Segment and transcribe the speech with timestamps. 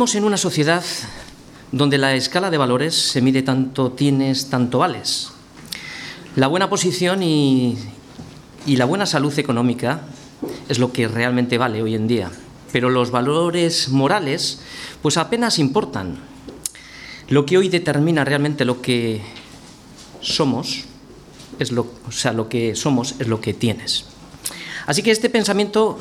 [0.00, 0.82] vivimos en una sociedad
[1.72, 5.28] donde la escala de valores se mide tanto tienes, tanto vales.
[6.36, 7.76] La buena posición y,
[8.64, 10.00] y la buena salud económica
[10.70, 12.30] es lo que realmente vale hoy en día,
[12.72, 14.62] pero los valores morales
[15.02, 16.16] pues apenas importan.
[17.28, 19.20] Lo que hoy determina realmente lo que
[20.22, 20.84] somos
[21.58, 24.06] es lo, o sea, lo que somos es lo que tienes.
[24.86, 25.98] Así que este pensamiento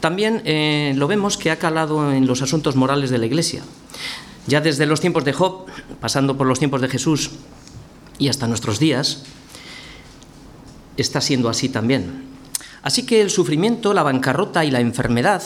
[0.00, 3.62] también eh, lo vemos que ha calado en los asuntos morales de la Iglesia.
[4.46, 5.66] Ya desde los tiempos de Job,
[6.00, 7.30] pasando por los tiempos de Jesús
[8.18, 9.24] y hasta nuestros días,
[10.96, 12.24] está siendo así también.
[12.82, 15.42] Así que el sufrimiento, la bancarrota y la enfermedad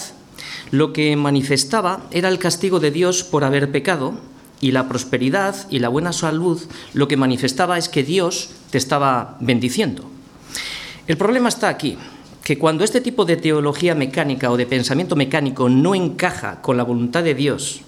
[0.70, 4.14] lo que manifestaba era el castigo de Dios por haber pecado
[4.60, 6.62] y la prosperidad y la buena salud
[6.94, 10.04] lo que manifestaba es que Dios te estaba bendiciendo.
[11.06, 11.98] El problema está aquí,
[12.42, 16.82] que cuando este tipo de teología mecánica o de pensamiento mecánico no encaja con la
[16.82, 17.82] voluntad de Dios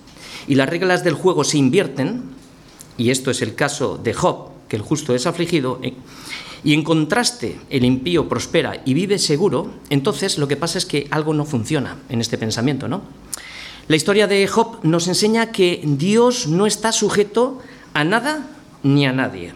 [0.47, 2.23] y las reglas del juego se invierten,
[2.97, 5.95] y esto es el caso de Job, que el justo es afligido, eh,
[6.63, 11.09] y en contraste el impío prospera y vive seguro, entonces lo que pasa es que
[11.11, 13.03] algo no funciona en este pensamiento, ¿no?
[13.89, 17.61] La historia de Job nos enseña que Dios no está sujeto
[17.93, 18.49] a nada
[18.83, 19.53] ni a nadie.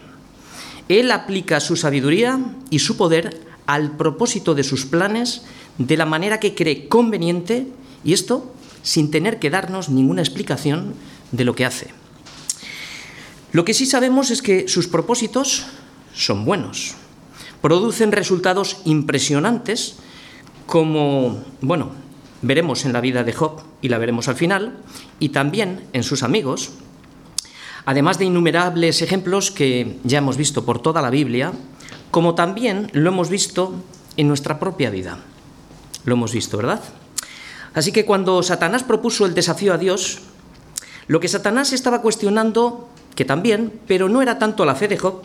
[0.87, 5.43] Él aplica su sabiduría y su poder al propósito de sus planes
[5.77, 7.67] de la manera que cree conveniente
[8.03, 10.95] y esto sin tener que darnos ninguna explicación
[11.31, 11.93] de lo que hace.
[13.51, 15.67] Lo que sí sabemos es que sus propósitos
[16.15, 16.95] son buenos,
[17.61, 19.97] producen resultados impresionantes
[20.65, 21.91] como, bueno,
[22.41, 24.79] veremos en la vida de Job y la veremos al final,
[25.19, 26.71] y también en sus amigos,
[27.85, 31.53] además de innumerables ejemplos que ya hemos visto por toda la Biblia,
[32.11, 33.73] como también lo hemos visto
[34.17, 35.19] en nuestra propia vida.
[36.05, 36.81] Lo hemos visto, ¿verdad?
[37.73, 40.19] Así que cuando Satanás propuso el desafío a Dios,
[41.07, 45.21] lo que Satanás estaba cuestionando, que también, pero no era tanto la fe de Job,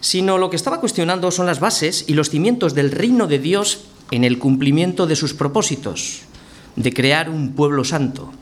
[0.00, 3.86] sino lo que estaba cuestionando son las bases y los cimientos del reino de Dios
[4.10, 6.22] en el cumplimiento de sus propósitos,
[6.76, 8.32] de crear un pueblo santo.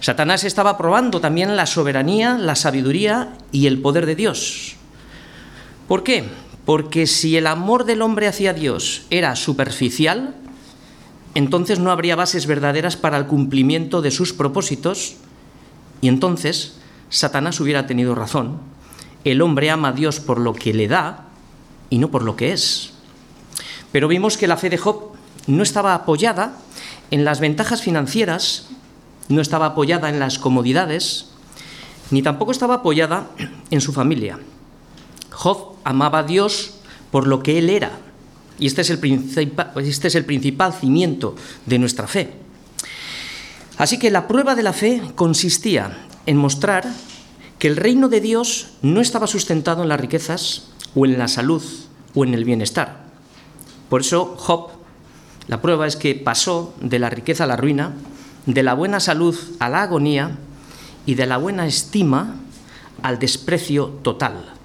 [0.00, 4.76] Satanás estaba probando también la soberanía, la sabiduría y el poder de Dios.
[5.88, 6.24] ¿Por qué?
[6.68, 10.34] Porque si el amor del hombre hacia Dios era superficial,
[11.34, 15.16] entonces no habría bases verdaderas para el cumplimiento de sus propósitos
[16.02, 16.78] y entonces
[17.08, 18.60] Satanás hubiera tenido razón.
[19.24, 21.28] El hombre ama a Dios por lo que le da
[21.88, 22.90] y no por lo que es.
[23.90, 25.12] Pero vimos que la fe de Job
[25.46, 26.58] no estaba apoyada
[27.10, 28.68] en las ventajas financieras,
[29.30, 31.30] no estaba apoyada en las comodidades,
[32.10, 33.30] ni tampoco estaba apoyada
[33.70, 34.38] en su familia.
[35.38, 36.72] Job amaba a Dios
[37.12, 37.92] por lo que Él era.
[38.58, 38.98] Y este es el,
[39.76, 42.32] este es el principal cimiento de nuestra fe.
[43.76, 46.92] Así que la prueba de la fe consistía en mostrar
[47.60, 51.62] que el reino de Dios no estaba sustentado en las riquezas o en la salud
[52.16, 53.04] o en el bienestar.
[53.88, 54.70] Por eso Job,
[55.46, 57.92] la prueba es que pasó de la riqueza a la ruina,
[58.46, 60.36] de la buena salud a la agonía
[61.06, 62.34] y de la buena estima
[63.02, 64.57] al desprecio total.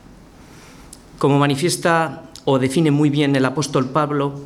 [1.23, 4.41] Como manifiesta o define muy bien el apóstol Pablo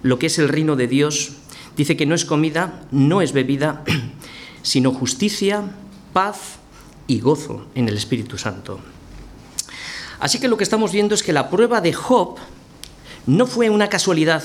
[0.00, 1.32] lo que es el reino de Dios,
[1.76, 3.84] dice que no es comida, no es bebida,
[4.62, 5.60] sino justicia,
[6.14, 6.56] paz
[7.06, 8.80] y gozo en el Espíritu Santo.
[10.20, 12.36] Así que lo que estamos viendo es que la prueba de Job
[13.26, 14.42] no fue una casualidad,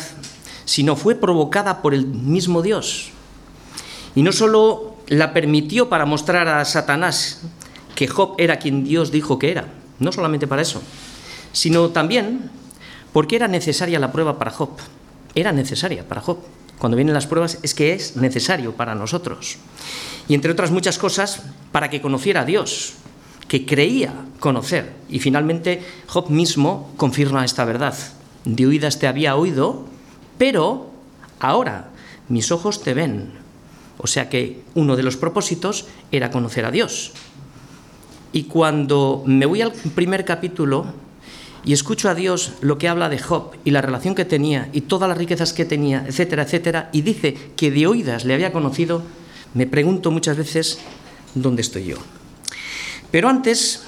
[0.65, 3.11] sino fue provocada por el mismo Dios.
[4.13, 7.43] Y no solo la permitió para mostrar a Satanás
[7.95, 9.69] que Job era quien Dios dijo que era,
[9.99, 10.81] no solamente para eso,
[11.57, 12.51] sino también
[13.11, 14.77] porque era necesaria la prueba para Job.
[15.33, 16.37] Era necesaria para Job.
[16.77, 19.57] Cuando vienen las pruebas es que es necesario para nosotros.
[20.27, 22.93] Y entre otras muchas cosas, para que conociera a Dios,
[23.47, 24.93] que creía conocer.
[25.09, 27.95] Y finalmente Job mismo confirma esta verdad.
[28.45, 29.87] De oídas te había oído,
[30.37, 30.91] pero
[31.39, 31.89] ahora
[32.29, 33.31] mis ojos te ven.
[33.97, 37.13] O sea que uno de los propósitos era conocer a Dios.
[38.31, 41.06] Y cuando me voy al primer capítulo
[41.67, 44.81] y escucho a Dios lo que habla de Job y la relación que tenía y
[44.81, 49.03] todas las riquezas que tenía, etcétera, etcétera, y dice que de oídas le había conocido,
[49.53, 50.79] me pregunto muchas veces
[51.35, 51.97] dónde estoy yo.
[53.11, 53.83] Pero antes,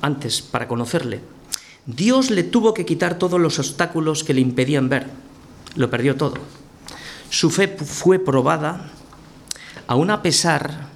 [0.00, 1.20] antes, para conocerle,
[1.84, 5.10] Dios le tuvo que quitar todos los obstáculos que le impedían ver.
[5.74, 6.38] Lo perdió todo.
[7.28, 8.90] Su fe fue probada,
[9.88, 10.88] aún a pesar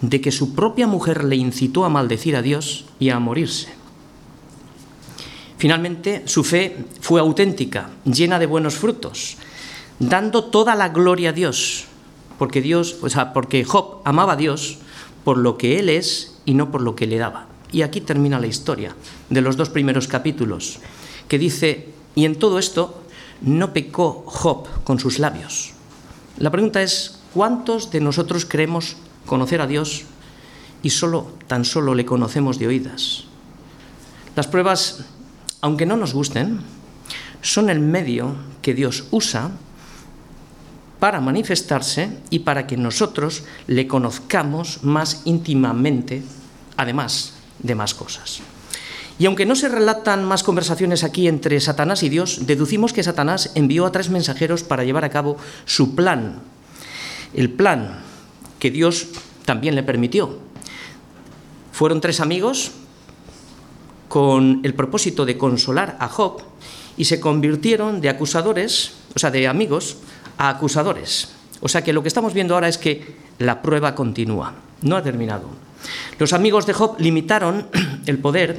[0.00, 3.79] de que su propia mujer le incitó a maldecir a Dios y a morirse.
[5.60, 9.36] Finalmente, su fe fue auténtica, llena de buenos frutos,
[9.98, 11.84] dando toda la gloria a Dios.
[12.38, 14.78] porque Dios, o sea, porque Job amaba a Dios
[15.24, 17.48] por lo que él es y no por lo que le daba.
[17.70, 18.96] Y aquí termina la historia
[19.28, 20.78] de los dos primeros capítulos,
[21.28, 23.02] que dice, y en todo esto
[23.42, 25.74] no pecó Job con sus labios.
[26.38, 28.96] La pregunta es, ¿cuántos de nosotros creemos
[29.26, 30.04] conocer a Dios
[30.82, 33.24] y solo tan solo le conocemos de oídas?
[34.34, 35.04] Las pruebas,
[35.60, 36.60] aunque no nos gusten,
[37.42, 39.50] son el medio que Dios usa
[40.98, 46.22] para manifestarse y para que nosotros le conozcamos más íntimamente,
[46.76, 48.40] además de más cosas.
[49.18, 53.52] Y aunque no se relatan más conversaciones aquí entre Satanás y Dios, deducimos que Satanás
[53.54, 55.36] envió a tres mensajeros para llevar a cabo
[55.66, 56.40] su plan,
[57.34, 58.00] el plan
[58.58, 59.08] que Dios
[59.44, 60.38] también le permitió.
[61.72, 62.72] Fueron tres amigos
[64.10, 66.42] con el propósito de consolar a Job
[66.96, 69.98] y se convirtieron de acusadores, o sea, de amigos,
[70.36, 71.28] a acusadores.
[71.60, 75.02] O sea que lo que estamos viendo ahora es que la prueba continúa, no ha
[75.04, 75.48] terminado.
[76.18, 77.68] Los amigos de Job limitaron
[78.06, 78.58] el poder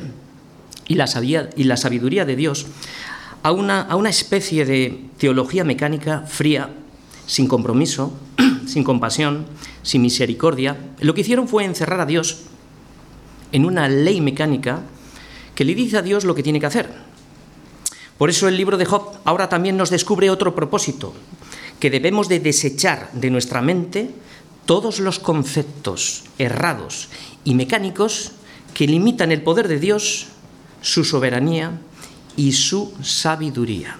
[0.87, 1.05] y la
[1.75, 2.67] sabiduría de Dios
[3.43, 6.69] a una, a una especie de teología mecánica fría,
[7.25, 8.13] sin compromiso,
[8.65, 9.47] sin compasión,
[9.83, 10.77] sin misericordia.
[11.01, 12.43] Lo que hicieron fue encerrar a Dios
[13.51, 14.83] en una ley mecánica
[15.55, 16.89] que le dice a Dios lo que tiene que hacer.
[18.17, 21.13] Por eso el libro de Job ahora también nos descubre otro propósito,
[21.79, 24.11] que debemos de desechar de nuestra mente
[24.65, 27.09] todos los conceptos errados
[27.43, 28.33] y mecánicos
[28.73, 30.27] que limitan el poder de Dios
[30.81, 31.79] su soberanía
[32.35, 33.97] y su sabiduría.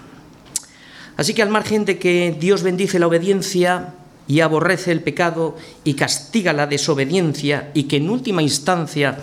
[1.16, 3.94] Así que al margen de que Dios bendice la obediencia
[4.26, 9.18] y aborrece el pecado y castiga la desobediencia y que en última instancia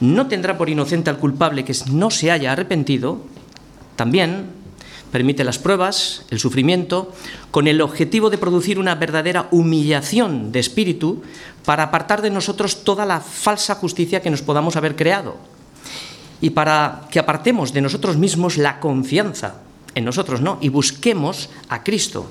[0.00, 3.20] no tendrá por inocente al culpable que no se haya arrepentido,
[3.96, 4.46] también
[5.10, 7.12] permite las pruebas, el sufrimiento,
[7.50, 11.22] con el objetivo de producir una verdadera humillación de espíritu
[11.64, 15.36] para apartar de nosotros toda la falsa justicia que nos podamos haber creado
[16.40, 19.54] y para que apartemos de nosotros mismos la confianza
[19.94, 20.58] en nosotros, ¿no?
[20.60, 22.30] Y busquemos a Cristo,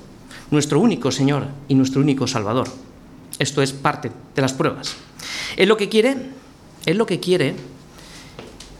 [0.51, 2.69] nuestro único Señor y nuestro único Salvador.
[3.39, 4.95] Esto es parte de las pruebas.
[5.57, 6.15] Él lo que quiere,
[6.87, 7.53] él lo que quiere,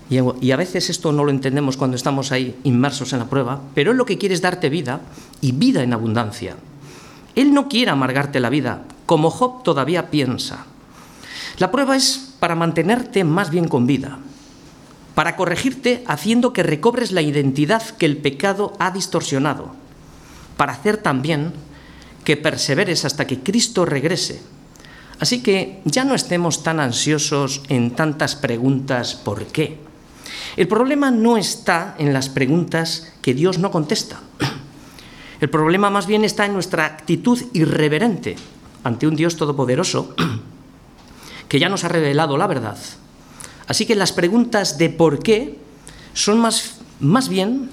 [0.09, 3.91] y a veces esto no lo entendemos cuando estamos ahí inmersos en la prueba, pero
[3.91, 5.01] él lo que quiere es darte vida
[5.41, 6.55] y vida en abundancia.
[7.35, 10.65] Él no quiere amargarte la vida, como Job todavía piensa.
[11.57, 14.19] La prueba es para mantenerte más bien con vida,
[15.13, 19.75] para corregirte haciendo que recobres la identidad que el pecado ha distorsionado,
[20.55, 21.51] para hacer también
[22.23, 24.41] que perseveres hasta que Cristo regrese.
[25.19, 29.77] Así que ya no estemos tan ansiosos en tantas preguntas ¿por qué?
[30.55, 34.19] El problema no está en las preguntas que Dios no contesta.
[35.39, 38.35] El problema más bien está en nuestra actitud irreverente
[38.83, 40.15] ante un Dios todopoderoso
[41.47, 42.77] que ya nos ha revelado la verdad
[43.67, 45.57] Así que las preguntas de por qué
[46.13, 47.69] son más, más bien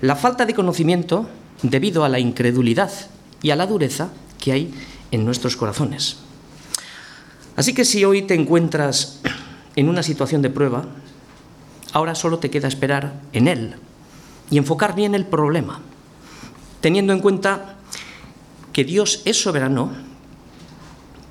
[0.00, 1.28] la falta de conocimiento
[1.62, 2.90] debido a la incredulidad
[3.42, 4.08] y a la dureza
[4.40, 4.74] que hay
[5.10, 6.18] en nuestros corazones.
[7.58, 9.18] Así que si hoy te encuentras
[9.74, 10.84] en una situación de prueba,
[11.92, 13.74] ahora solo te queda esperar en Él
[14.48, 15.80] y enfocar bien el problema,
[16.80, 17.74] teniendo en cuenta
[18.72, 19.90] que Dios es soberano,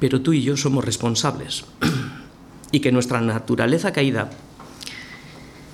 [0.01, 1.63] pero tú y yo somos responsables
[2.73, 4.29] y que nuestra naturaleza caída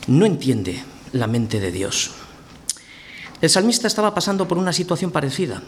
[0.06, 2.12] no entiende la mente de Dios.
[3.42, 5.64] El salmista estaba pasando por una situación parecida.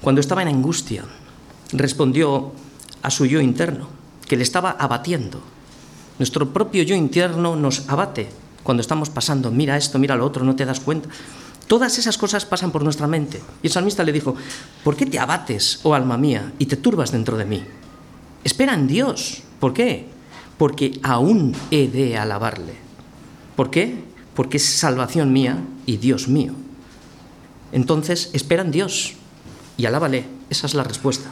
[0.00, 1.04] Cuando estaba en angustia,
[1.72, 2.54] respondió
[3.02, 3.88] a su yo interno,
[4.26, 5.40] que le estaba abatiendo.
[6.18, 8.28] Nuestro propio yo interno nos abate
[8.62, 11.08] cuando estamos pasando, mira esto, mira lo otro, no te das cuenta.
[11.66, 13.40] Todas esas cosas pasan por nuestra mente.
[13.62, 14.34] Y el salmista le dijo,
[14.84, 17.62] ¿por qué te abates, oh alma mía, y te turbas dentro de mí?
[18.44, 20.06] Espera en Dios, ¿Por qué?
[20.56, 22.74] Porque aún he de alabarle.
[23.54, 24.02] ¿Por qué?
[24.34, 26.54] Porque es salvación mía y Dios mío.
[27.72, 29.14] Entonces, espera en Dios
[29.76, 30.24] y alábale.
[30.48, 31.30] Esa es la respuesta.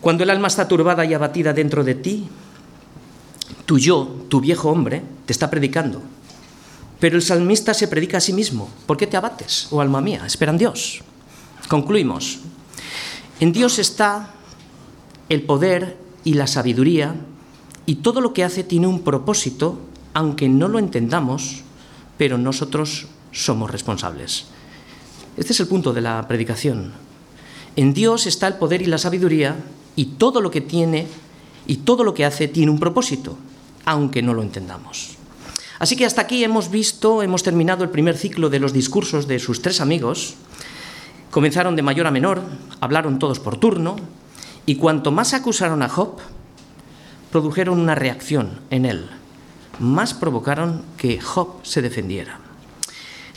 [0.00, 2.28] Cuando el alma está turbada y abatida dentro de ti,
[3.66, 6.02] tu yo, tu viejo hombre, te está predicando.
[6.98, 8.68] Pero el salmista se predica a sí mismo.
[8.86, 10.24] ¿Por qué te abates, oh alma mía?
[10.26, 11.02] Espera en Dios.
[11.68, 12.40] Concluimos.
[13.40, 14.30] En Dios está
[15.28, 17.14] el poder y la sabiduría,
[17.86, 19.78] y todo lo que hace tiene un propósito,
[20.12, 21.62] aunque no lo entendamos,
[22.18, 24.46] pero nosotros somos responsables.
[25.36, 26.92] Este es el punto de la predicación.
[27.76, 29.56] En Dios está el poder y la sabiduría,
[29.96, 31.06] y todo lo que tiene
[31.66, 33.36] y todo lo que hace tiene un propósito,
[33.84, 35.16] aunque no lo entendamos.
[35.78, 39.38] Así que hasta aquí hemos visto, hemos terminado el primer ciclo de los discursos de
[39.38, 40.36] sus tres amigos,
[41.30, 42.42] Comenzaron de mayor a menor,
[42.80, 43.94] hablaron todos por turno,
[44.66, 46.18] y cuanto más acusaron a Job,
[47.30, 49.08] produjeron una reacción en él,
[49.78, 52.40] más provocaron que Job se defendiera.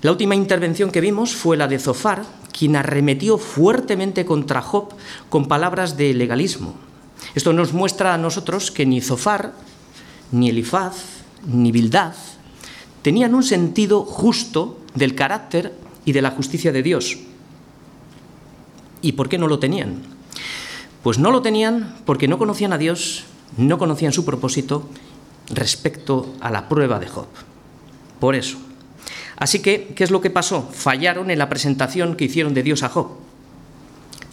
[0.02, 2.24] La última intervención que vimos fue la de Zofar,
[2.58, 4.94] quien arremetió fuertemente contra Job
[5.30, 6.76] con palabras de legalismo.
[7.36, 9.54] Esto nos muestra a nosotros que ni Zofar,
[10.32, 10.96] ni Elifaz,
[11.46, 12.14] ni Bildad
[13.04, 17.20] tenían un sentido justo del carácter y de la justicia de Dios.
[19.02, 20.02] ¿Y por qué no lo tenían?
[21.04, 23.26] Pues no lo tenían porque no conocían a Dios,
[23.58, 24.88] no conocían su propósito
[25.54, 27.28] respecto a la prueba de Job.
[28.20, 28.58] Por eso.
[29.38, 30.70] Así que, ¿qué es lo que pasó?
[30.72, 33.18] Fallaron en la presentación que hicieron de Dios a Job.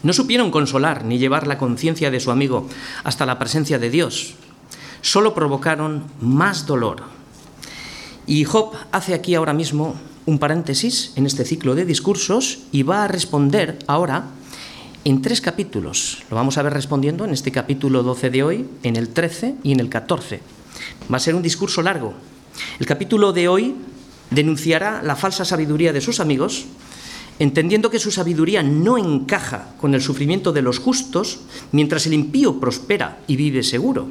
[0.02, 2.68] No supieron consolar ni llevar la conciencia de su amigo
[3.04, 4.34] hasta la presencia de Dios.
[5.02, 7.02] Solo provocaron más dolor.
[8.26, 9.94] Y Job hace aquí ahora mismo
[10.26, 14.26] un paréntesis en este ciclo de discursos y va a responder ahora
[15.04, 16.22] en tres capítulos.
[16.30, 19.72] Lo vamos a ver respondiendo en este capítulo 12 de hoy, en el 13 y
[19.72, 20.40] en el 14.
[21.12, 22.14] Va a ser un discurso largo.
[22.78, 23.74] El capítulo de hoy
[24.30, 26.66] denunciará la falsa sabiduría de sus amigos,
[27.38, 31.40] entendiendo que su sabiduría no encaja con el sufrimiento de los justos,
[31.72, 34.08] mientras el impío prospera y vive seguro.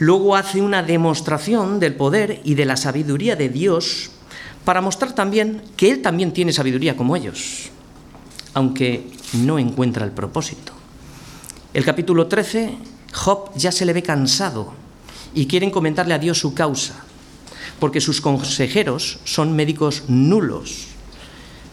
[0.00, 4.10] Luego hace una demostración del poder y de la sabiduría de Dios
[4.64, 7.70] para mostrar también que Él también tiene sabiduría como ellos,
[8.54, 10.72] aunque no encuentra el propósito.
[11.72, 12.76] El capítulo 13,
[13.12, 14.72] Job ya se le ve cansado
[15.34, 17.04] y quiere comentarle a Dios su causa,
[17.80, 20.86] porque sus consejeros son médicos nulos.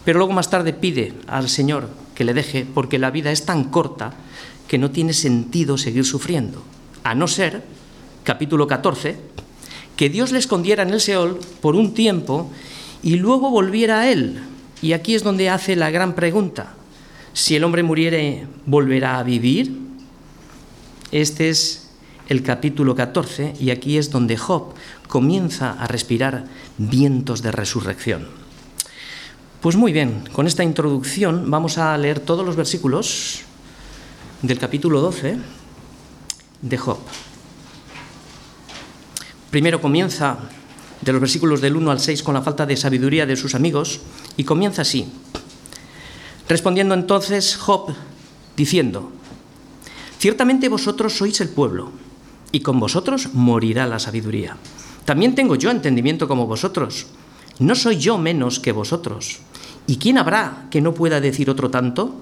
[0.04, 3.64] Pero luego más tarde pide al Señor que le deje, porque la vida es tan
[3.64, 4.14] corta
[4.68, 6.62] que no tiene sentido seguir sufriendo,
[7.04, 7.62] a no ser,
[8.24, 9.16] capítulo 14,
[9.96, 12.50] que Dios le escondiera en el Seol por un tiempo
[13.02, 14.40] y luego volviera a él.
[14.80, 16.74] Y aquí es donde hace la gran pregunta.
[17.34, 19.78] Si el hombre muriere, ¿volverá a vivir?
[21.12, 21.81] Este es
[22.28, 24.74] el capítulo 14 y aquí es donde Job
[25.08, 26.46] comienza a respirar
[26.78, 28.26] vientos de resurrección.
[29.60, 33.42] Pues muy bien, con esta introducción vamos a leer todos los versículos
[34.42, 35.38] del capítulo 12
[36.62, 36.98] de Job.
[39.50, 40.38] Primero comienza
[41.00, 44.00] de los versículos del 1 al 6 con la falta de sabiduría de sus amigos
[44.36, 45.06] y comienza así.
[46.48, 47.94] Respondiendo entonces Job
[48.56, 49.12] diciendo,
[50.22, 51.90] Ciertamente vosotros sois el pueblo,
[52.52, 54.56] y con vosotros morirá la sabiduría.
[55.04, 57.06] También tengo yo entendimiento como vosotros.
[57.58, 59.40] No soy yo menos que vosotros.
[59.86, 62.14] ¿Y quién habrá que no pueda decir otro tanto?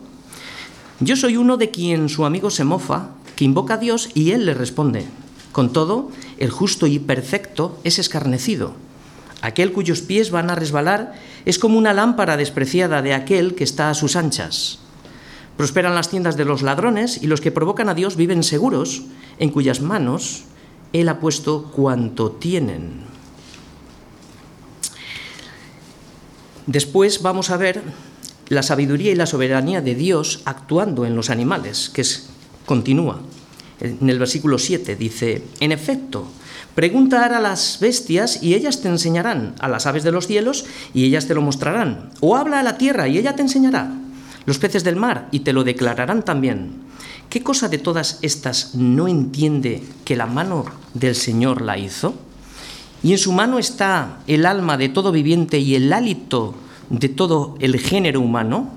[1.00, 4.46] Yo soy uno de quien su amigo se mofa, que invoca a Dios y él
[4.46, 5.06] le responde.
[5.52, 8.74] Con todo, el justo y perfecto es escarnecido.
[9.42, 13.90] Aquel cuyos pies van a resbalar es como una lámpara despreciada de aquel que está
[13.90, 14.78] a sus anchas.
[15.60, 19.02] Prosperan las tiendas de los ladrones y los que provocan a Dios viven seguros,
[19.38, 20.44] en cuyas manos
[20.94, 23.02] Él ha puesto cuanto tienen.
[26.64, 27.82] Después vamos a ver
[28.48, 32.30] la sabiduría y la soberanía de Dios actuando en los animales, que es,
[32.64, 33.20] continúa.
[33.80, 36.26] En el versículo 7 dice, en efecto,
[36.74, 40.64] Pregunta a las bestias y ellas te enseñarán, a las aves de los cielos
[40.94, 42.08] y ellas te lo mostrarán.
[42.20, 43.99] O habla a la tierra y ella te enseñará.
[44.50, 46.72] Los peces del mar y te lo declararán también.
[47.28, 52.16] ¿Qué cosa de todas estas no entiende que la mano del Señor la hizo?
[53.00, 56.56] Y en su mano está el alma de todo viviente y el hálito
[56.88, 58.70] de todo el género humano.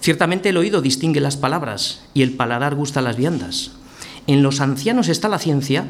[0.00, 3.70] Ciertamente el oído distingue las palabras y el paladar gusta las viandas.
[4.26, 5.84] En los ancianos está la ciencia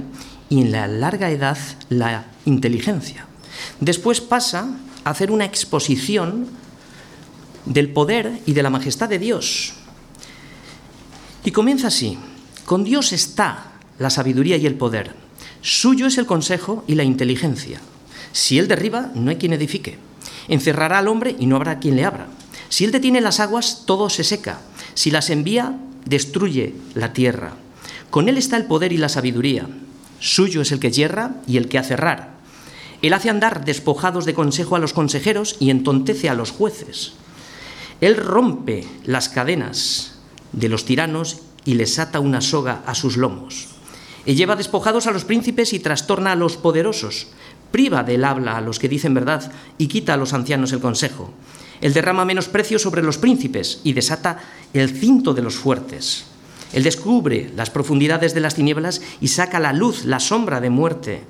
[0.51, 1.57] y en la larga edad
[1.89, 3.25] la inteligencia.
[3.81, 4.69] Después pasa
[5.05, 6.49] a hacer una exposición
[7.67, 9.75] del poder y de la majestad de Dios.
[11.45, 12.19] Y comienza así,
[12.65, 15.15] con Dios está la sabiduría y el poder,
[15.63, 17.81] suyo es el consejo y la inteligencia.
[18.33, 19.99] Si Él derriba, no hay quien edifique.
[20.49, 22.29] Encerrará al hombre y no habrá quien le abra.
[22.69, 24.61] Si Él detiene las aguas, todo se seca.
[24.95, 27.55] Si las envía, destruye la tierra.
[28.11, 29.69] Con Él está el poder y la sabiduría.
[30.19, 32.41] Suyo es el que yerra y el que hace errar.
[33.03, 37.15] Él hace andar despojados de consejo a los consejeros y entontece a los jueces.
[38.01, 40.19] Él rompe las cadenas
[40.53, 43.69] de los tiranos y les ata una soga a sus lomos.
[44.25, 47.29] Él lleva despojados a los príncipes y trastorna a los poderosos.
[47.71, 51.33] Priva del habla a los que dicen verdad y quita a los ancianos el consejo.
[51.81, 54.39] Él derrama menos precio sobre los príncipes y desata
[54.73, 56.25] el cinto de los fuertes.
[56.73, 61.23] Él descubre las profundidades de las tinieblas y saca la luz la sombra de muerte.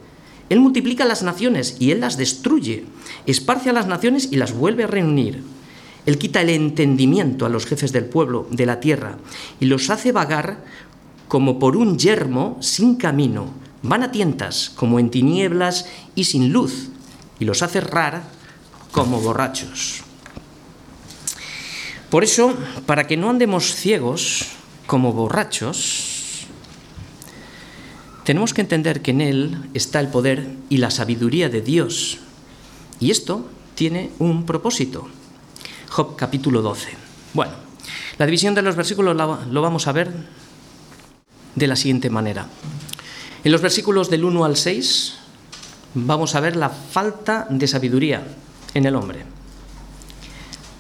[0.49, 2.85] Él multiplica las naciones y Él las destruye.
[3.27, 5.43] Esparce a las naciones y las vuelve a reunir.
[6.07, 9.19] Él quita el entendimiento a los jefes del pueblo, de la tierra,
[9.61, 10.65] y los hace vagar
[11.29, 13.53] como por un yermo sin camino.
[13.83, 16.89] Van a tientas como en tinieblas y sin luz,
[17.39, 18.25] y los hace errar
[18.93, 20.03] como borrachos.
[22.11, 22.55] Por eso,
[22.87, 24.47] para que no andemos ciegos
[24.87, 26.47] como borrachos,
[28.25, 32.19] tenemos que entender que en Él está el poder y la sabiduría de Dios.
[32.99, 35.09] Y esto tiene un propósito.
[35.91, 36.89] Job capítulo 12.
[37.35, 37.53] Bueno,
[38.17, 40.13] la división de los versículos lo vamos a ver
[41.57, 42.47] de la siguiente manera.
[43.43, 45.15] En los versículos del 1 al 6
[45.95, 48.23] vamos a ver la falta de sabiduría
[48.73, 49.25] en el hombre.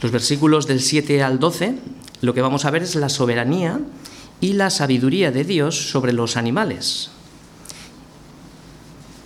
[0.00, 1.74] Los versículos del 7 al 12
[2.20, 3.80] lo que vamos a ver es la soberanía
[4.40, 7.10] y la sabiduría de Dios sobre los animales.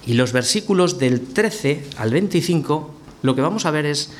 [0.07, 4.11] Y los versículos del 13 al 25 lo que vamos a ver es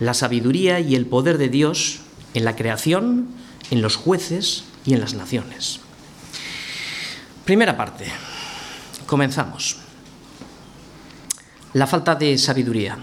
[0.00, 2.00] la sabiduría y el poder de Dios
[2.34, 3.28] en la creación,
[3.70, 5.80] en los jueces y en las naciones.
[7.44, 8.06] Primera parte.
[9.06, 9.76] Comenzamos.
[11.74, 12.96] La falta de sabiduría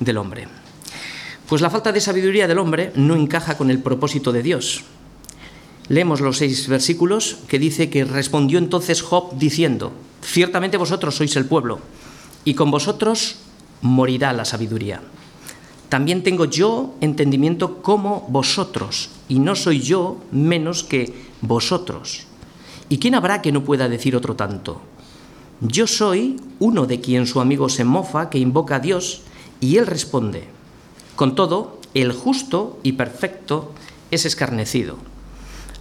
[0.00, 0.48] del hombre.
[1.48, 4.82] Pues la falta de sabiduría del hombre no encaja con el propósito de Dios.
[5.88, 11.46] Leemos los seis versículos que dice que respondió entonces Job diciendo, ciertamente vosotros sois el
[11.46, 11.78] pueblo,
[12.44, 13.36] y con vosotros
[13.82, 15.00] morirá la sabiduría.
[15.88, 22.26] También tengo yo entendimiento como vosotros, y no soy yo menos que vosotros.
[22.88, 24.80] ¿Y quién habrá que no pueda decir otro tanto?
[25.60, 29.22] Yo soy uno de quien su amigo se mofa, que invoca a Dios,
[29.60, 30.48] y él responde,
[31.14, 33.72] con todo, el justo y perfecto
[34.10, 34.98] es escarnecido.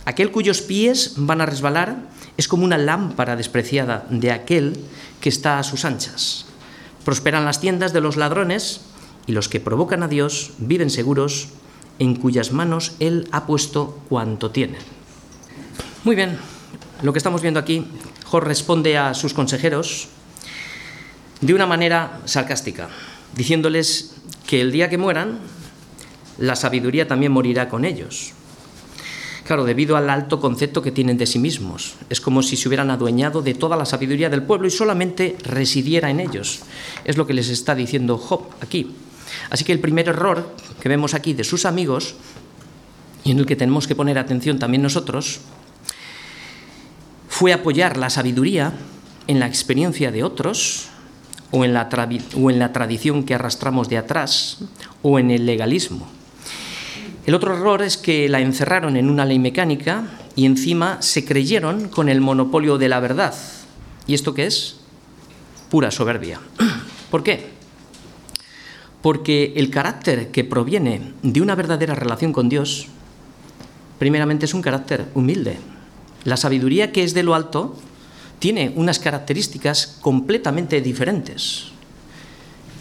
[0.05, 1.97] Aquel cuyos pies van a resbalar
[2.37, 4.77] es como una lámpara despreciada de aquel
[5.19, 6.45] que está a sus anchas.
[7.03, 8.81] Prosperan las tiendas de los ladrones
[9.27, 11.49] y los que provocan a Dios viven seguros
[11.99, 14.81] en cuyas manos Él ha puesto cuanto tienen.
[16.03, 16.37] Muy bien,
[17.01, 17.87] lo que estamos viendo aquí,
[18.25, 20.07] Job responde a sus consejeros
[21.41, 22.89] de una manera sarcástica,
[23.35, 24.15] diciéndoles
[24.47, 25.39] que el día que mueran,
[26.37, 28.33] la sabiduría también morirá con ellos.
[29.45, 31.95] Claro, debido al alto concepto que tienen de sí mismos.
[32.09, 36.09] Es como si se hubieran adueñado de toda la sabiduría del pueblo y solamente residiera
[36.09, 36.61] en ellos.
[37.03, 38.95] Es lo que les está diciendo Job aquí.
[39.49, 42.15] Así que el primer error que vemos aquí de sus amigos,
[43.23, 45.41] y en el que tenemos que poner atención también nosotros,
[47.27, 48.73] fue apoyar la sabiduría
[49.27, 50.87] en la experiencia de otros
[51.51, 54.59] o en la, tradición que arrastramos de atrás
[55.01, 56.07] o en el legalismo.
[57.25, 61.89] El otro error es que la encerraron en una ley mecánica y encima se creyeron
[61.89, 63.33] con el monopolio de la verdad.
[64.05, 64.77] ¿Y esto qué es?
[65.69, 66.39] Pura soberbia.
[67.09, 67.54] ¿Por qué?
[69.05, 72.87] Porque el carácter que proviene de una verdadera relación con Dios,
[73.99, 75.59] primeramente es un carácter humilde.
[76.23, 77.75] La sabiduría que es de lo alto
[78.39, 81.65] tiene unas características completamente diferentes.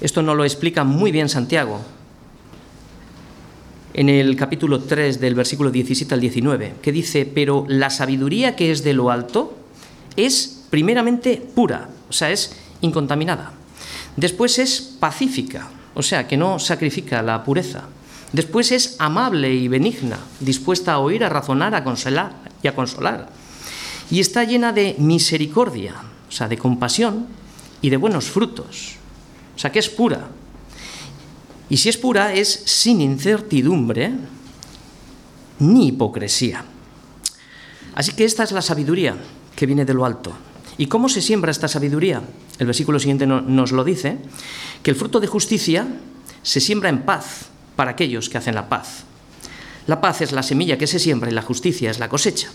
[0.01, 1.83] Esto nos lo explica muy bien Santiago
[3.93, 8.71] en el capítulo 3 del versículo 17 al 19, que dice, pero la sabiduría que
[8.71, 9.59] es de lo alto
[10.17, 13.53] es primeramente pura, o sea, es incontaminada.
[14.17, 17.85] Después es pacífica, o sea, que no sacrifica la pureza.
[18.33, 23.29] Después es amable y benigna, dispuesta a oír, a razonar, a consolar y a consolar
[24.11, 25.95] y está llena de misericordia,
[26.29, 27.27] o sea, de compasión
[27.81, 28.97] y de buenos frutos.
[29.57, 30.29] O sea, que es pura.
[31.69, 34.13] Y si es pura, es sin incertidumbre
[35.59, 36.65] ni hipocresía.
[37.95, 39.17] Así que esta es la sabiduría
[39.55, 40.33] que viene de lo alto.
[40.77, 42.23] ¿Y cómo se siembra esta sabiduría?
[42.59, 44.19] El versículo siguiente nos lo dice,
[44.83, 45.87] que el fruto de justicia
[46.43, 49.05] se siembra en paz para aquellos que hacen la paz.
[49.87, 52.49] La paz es la semilla que se siembra y la justicia es la cosecha.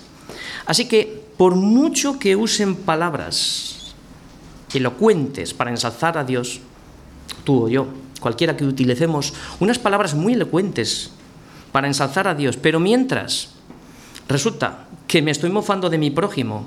[0.66, 3.94] Así que, por mucho que usen palabras
[4.74, 6.60] elocuentes para ensalzar a Dios,
[7.44, 7.88] tú o yo,
[8.20, 11.12] cualquiera que utilicemos unas palabras muy elocuentes
[11.72, 13.50] para ensalzar a Dios, pero mientras
[14.28, 16.66] resulta que me estoy mofando de mi prójimo,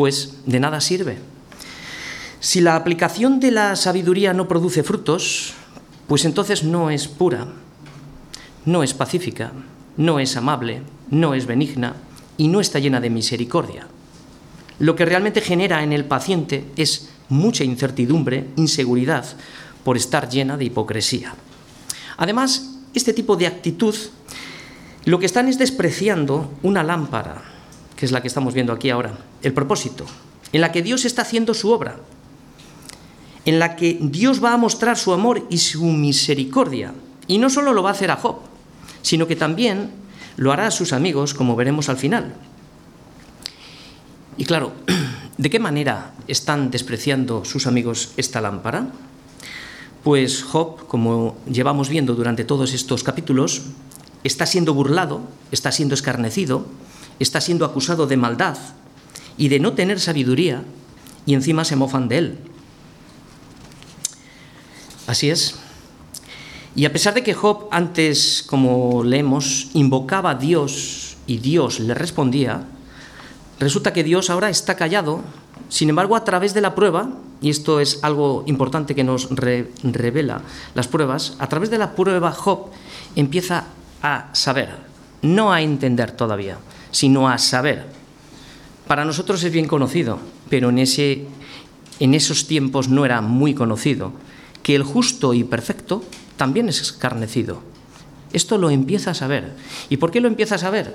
[0.00, 1.18] pues de nada sirve.
[2.40, 5.52] Si la aplicación de la sabiduría no produce frutos,
[6.06, 7.48] pues entonces no es pura,
[8.64, 9.52] no es pacífica,
[9.98, 11.96] no es amable, no es benigna,
[12.38, 13.88] y no está llena de misericordia.
[14.78, 19.26] Lo que realmente genera en el paciente es mucha incertidumbre, inseguridad,
[19.84, 21.34] por estar llena de hipocresía.
[22.16, 23.94] Además, este tipo de actitud
[25.04, 27.59] lo que están es despreciando una lámpara,
[28.00, 30.06] que es la que estamos viendo aquí ahora, el propósito,
[30.54, 31.96] en la que Dios está haciendo su obra,
[33.44, 36.94] en la que Dios va a mostrar su amor y su misericordia,
[37.28, 38.38] Y no solo lo va a hacer a Job,
[39.02, 39.90] sino que también
[40.36, 42.34] lo hará a sus amigos, como veremos al final.
[44.36, 44.72] Y claro,
[45.38, 48.88] ¿de qué manera están despreciando sus amigos esta lámpara?
[50.02, 53.62] Pues Job, como llevamos viendo durante todos estos capítulos,
[54.24, 55.20] está siendo burlado,
[55.52, 56.66] está siendo escarnecido,
[57.20, 58.56] está siendo acusado de maldad
[59.36, 60.64] y de no tener sabiduría,
[61.26, 62.38] y encima se mofan de él.
[65.06, 65.54] Así es.
[66.74, 71.94] Y a pesar de que Job antes, como leemos, invocaba a Dios y Dios le
[71.94, 72.64] respondía,
[73.58, 75.20] resulta que Dios ahora está callado.
[75.68, 80.42] Sin embargo, a través de la prueba, y esto es algo importante que nos revela
[80.74, 82.70] las pruebas, a través de la prueba Job
[83.16, 83.64] empieza
[84.02, 84.70] a saber,
[85.22, 86.58] no a entender todavía,
[86.90, 87.86] sino a saber.
[88.86, 91.26] Para nosotros es bien conocido, pero en, ese,
[92.00, 94.12] en esos tiempos no era muy conocido,
[94.62, 96.04] que el justo y perfecto
[96.36, 97.62] también es escarnecido.
[98.32, 99.54] Esto lo empieza a saber.
[99.88, 100.94] ¿Y por qué lo empieza a saber?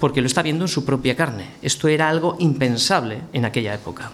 [0.00, 1.50] Porque lo está viendo en su propia carne.
[1.62, 4.10] Esto era algo impensable en aquella época.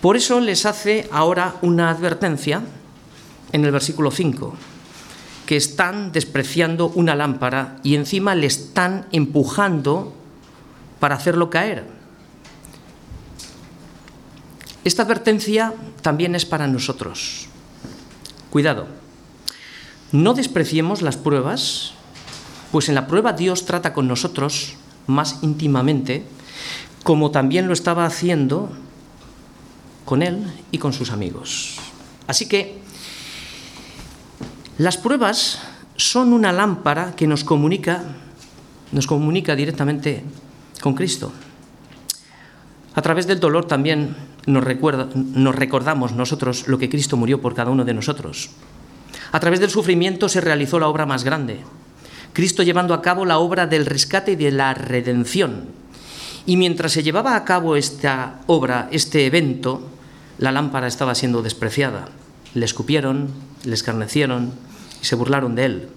[0.00, 2.62] Por eso les hace ahora una advertencia
[3.52, 4.54] en el versículo 5
[5.46, 10.12] que están despreciando una lámpara y encima le están empujando
[11.00, 11.84] para hacerlo caer.
[14.84, 17.48] Esta advertencia también es para nosotros.
[18.50, 18.86] Cuidado,
[20.12, 21.92] no despreciemos las pruebas,
[22.72, 26.24] pues en la prueba Dios trata con nosotros más íntimamente,
[27.02, 28.70] como también lo estaba haciendo
[30.04, 31.76] con él y con sus amigos.
[32.26, 32.78] Así que
[34.78, 35.60] las pruebas
[35.96, 38.04] son una lámpara que nos comunica,
[38.92, 40.24] nos comunica directamente
[40.80, 41.32] con Cristo.
[42.94, 47.84] A través del dolor también nos, recordamos nosotros lo que Cristo murió por cada uno
[47.84, 48.50] de nosotros.
[49.30, 51.60] A través del sufrimiento se realizó la obra más grande.
[52.32, 55.66] Cristo llevando a cabo la obra del rescate y de la redención.
[56.46, 59.82] Y mientras se llevaba a cabo esta obra, este evento,
[60.38, 62.08] la lámpara estaba siendo despreciada.
[62.54, 63.28] Le escupieron,
[63.64, 64.52] le escarnecieron,
[65.00, 65.88] y se burlaron de él.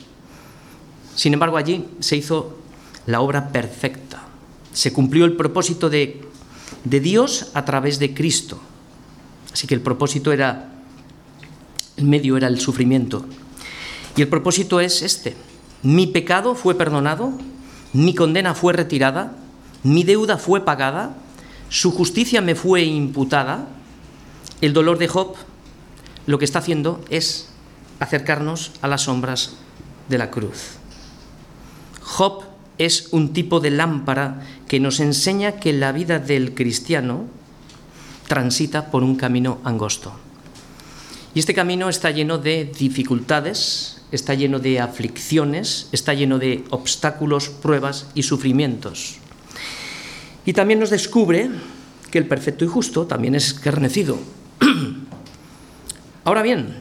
[1.16, 2.58] Sin embargo, allí se hizo
[3.06, 4.01] la obra perfecta.
[4.74, 6.22] Se cumplió el propósito de,
[6.84, 8.60] Dios a través de Cristo.
[9.54, 10.70] Así que el propósito era,
[11.98, 13.26] el medio era el sufrimiento.
[14.16, 15.36] Y el propósito es este.
[15.84, 17.34] Mi pecado fue perdonado,
[17.94, 19.36] mi condena fue retirada,
[19.84, 21.18] mi deuda fue pagada,
[21.70, 23.68] su justicia me fue imputada.
[24.62, 25.36] El dolor de Job
[26.28, 27.50] lo que está haciendo es
[28.00, 29.54] acercarnos a las sombras
[30.10, 30.78] de la cruz.
[32.02, 32.44] Job
[32.78, 37.26] es un tipo de lámpara que nos enseña que la vida del cristiano
[38.30, 40.14] transita por un camino angosto.
[41.36, 47.50] Y este camino está lleno de dificultades, está lleno de aflicciones, está lleno de obstáculos,
[47.50, 49.18] pruebas y sufrimientos.
[50.46, 51.52] Y también nos descubre
[52.10, 54.20] que el perfecto y justo también es escarnecido.
[56.24, 56.78] Ahora bien,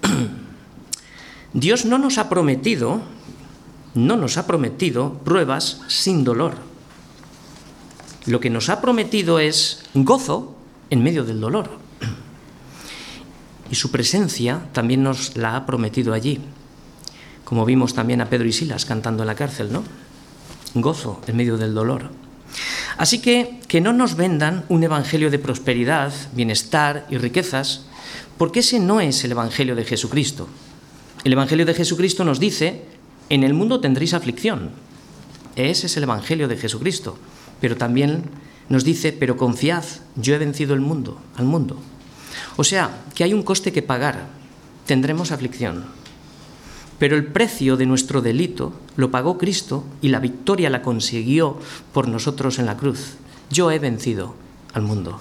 [1.52, 3.02] Dios no nos ha prometido,
[3.92, 6.72] no nos ha prometido pruebas sin dolor.
[8.26, 10.56] Lo que nos ha prometido es gozo
[10.90, 11.70] en medio del dolor.
[13.70, 16.40] Y su presencia también nos la ha prometido allí.
[17.44, 19.82] Como vimos también a Pedro y Silas cantando en la cárcel, ¿no?
[20.74, 22.10] Gozo en medio del dolor.
[22.96, 27.86] Así que que no nos vendan un evangelio de prosperidad, bienestar y riquezas,
[28.38, 30.48] porque ese no es el Evangelio de Jesucristo.
[31.24, 32.82] El Evangelio de Jesucristo nos dice,
[33.28, 34.70] en el mundo tendréis aflicción.
[35.56, 37.16] Ese es el Evangelio de Jesucristo.
[37.60, 38.24] Pero también
[38.68, 39.84] nos dice, pero confiad,
[40.16, 41.78] yo he vencido el mundo, al mundo.
[42.56, 44.26] O sea, que hay un coste que pagar.
[44.86, 45.84] Tendremos aflicción.
[46.98, 51.58] Pero el precio de nuestro delito lo pagó Cristo y la victoria la consiguió
[51.92, 53.14] por nosotros en la cruz.
[53.50, 54.34] Yo he vencido
[54.72, 55.20] al mundo.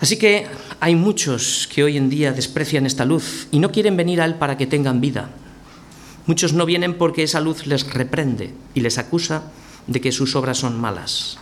[0.00, 0.46] Así que
[0.80, 4.34] hay muchos que hoy en día desprecian esta luz y no quieren venir a Él
[4.34, 5.30] para que tengan vida.
[6.26, 9.44] Muchos no vienen porque esa luz les reprende y les acusa
[9.86, 11.38] de que sus obras son malas.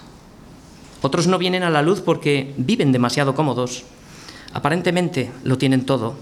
[1.03, 3.85] Otros no vienen a la luz porque viven demasiado cómodos,
[4.53, 6.17] aparentemente lo tienen todo,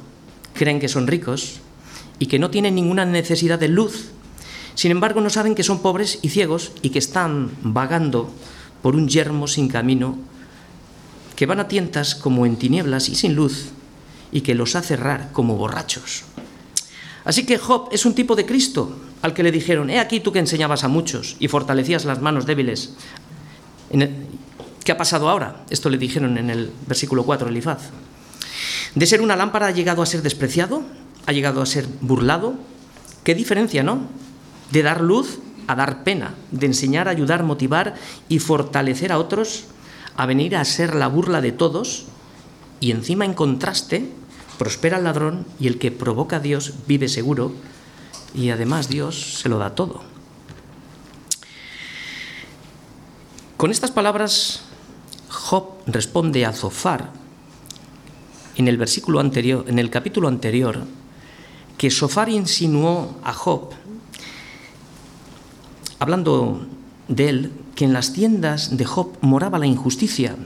[0.55, 1.61] creen que son ricos
[2.19, 4.11] y que no tienen ninguna necesidad de luz.
[4.75, 8.31] Sin embargo, no saben que son pobres y ciegos y que están vagando
[8.83, 10.19] por un yermo sin camino
[11.37, 13.71] que van a tientas como en tinieblas y sin luz,
[14.31, 16.25] y que los hace errar como borrachos.
[17.25, 20.33] Así que Job es un tipo de Cristo al que le dijeron, he aquí tú
[20.33, 22.95] que enseñabas a muchos y fortalecías las manos débiles.
[24.85, 25.65] ¿Qué ha pasado ahora?
[25.71, 27.91] Esto le dijeron en el versículo 4 Elifaz.
[28.95, 30.83] De ser una lámpara ha llegado a ser despreciado,
[31.27, 32.55] ha llegado a ser burlado.
[33.23, 34.09] ¿Qué diferencia, no?
[34.71, 37.95] De dar luz a dar pena, de enseñar, ayudar, motivar
[38.29, 39.65] y fortalecer a otros
[40.17, 42.05] a venir a ser la burla de todos
[42.81, 44.11] y encima en contraste
[44.63, 47.51] prospera el ladrón y el que provoca a Dios vive seguro
[48.33, 50.03] y además Dios se lo da todo.
[53.57, 54.63] Con estas palabras
[55.29, 57.11] Job responde a Zofar
[58.55, 60.85] en el versículo anterior, en el capítulo anterior,
[61.77, 63.71] que Zofar insinuó a Job
[65.99, 66.69] hablando
[67.09, 70.37] de él, que en las tiendas de Job moraba la injusticia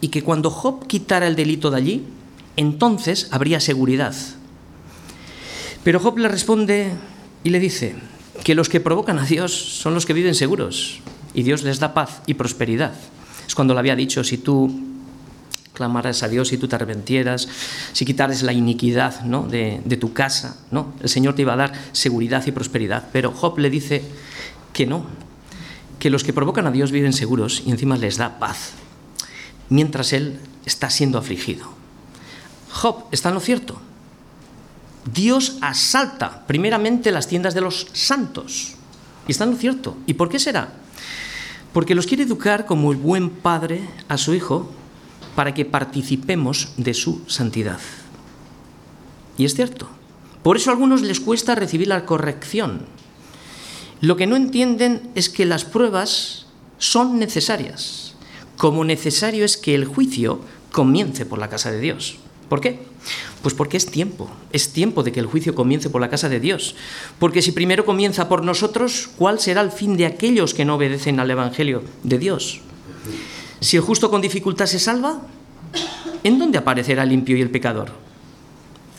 [0.00, 2.06] y que cuando Job quitara el delito de allí,
[2.56, 4.14] entonces habría seguridad.
[5.82, 6.92] Pero Job le responde
[7.42, 7.94] y le dice
[8.42, 11.00] que los que provocan a Dios son los que viven seguros
[11.34, 12.94] y Dios les da paz y prosperidad.
[13.46, 14.94] Es cuando le había dicho, si tú
[15.74, 17.48] clamaras a Dios, si tú te arrepentieras,
[17.92, 20.94] si quitares la iniquidad de tu casa, ¿no?
[21.02, 23.08] el Señor te iba a dar seguridad y prosperidad.
[23.12, 24.02] Pero Job le dice
[24.72, 25.06] que no,
[25.98, 28.72] que los que provocan a Dios viven seguros y encima les da paz,
[29.68, 31.73] mientras Él está siendo afligido.
[32.74, 33.80] Job está en lo cierto.
[35.12, 38.74] Dios asalta primeramente las tiendas de los santos.
[39.28, 39.96] Y está en lo cierto.
[40.06, 40.72] ¿Y por qué será?
[41.72, 44.70] Porque los quiere educar como el buen padre a su hijo
[45.36, 47.78] para que participemos de su santidad.
[49.38, 49.88] Y es cierto.
[50.42, 52.86] Por eso a algunos les cuesta recibir la corrección,
[54.00, 58.14] lo que no entienden es que las pruebas son necesarias,
[58.58, 62.18] como necesario es que el juicio comience por la casa de Dios.
[62.48, 62.80] ¿Por qué?
[63.42, 66.40] Pues porque es tiempo, es tiempo de que el juicio comience por la casa de
[66.40, 66.74] Dios.
[67.18, 71.20] Porque si primero comienza por nosotros, ¿cuál será el fin de aquellos que no obedecen
[71.20, 72.60] al Evangelio de Dios?
[73.60, 75.22] Si el justo con dificultad se salva,
[76.22, 77.92] ¿en dónde aparecerá el limpio y el pecador?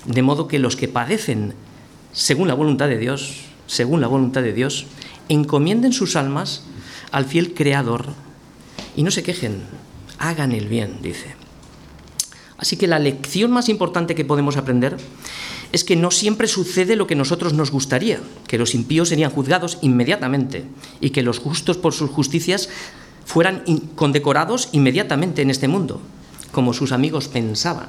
[0.05, 1.53] De modo que los que padecen
[2.13, 4.85] según la voluntad de Dios según la voluntad de Dios,
[5.29, 6.63] encomienden sus almas
[7.11, 8.07] al fiel Creador
[8.95, 9.63] y no se quejen,
[10.19, 11.35] hagan el bien, dice.
[12.57, 14.97] Así que la lección más importante que podemos aprender
[15.71, 19.77] es que no siempre sucede lo que nosotros nos gustaría, que los impíos serían juzgados
[19.81, 20.65] inmediatamente
[21.01, 22.69] y que los justos por sus justicias
[23.25, 23.63] fueran
[23.95, 25.99] condecorados inmediatamente en este mundo,
[26.51, 27.87] como sus amigos pensaban.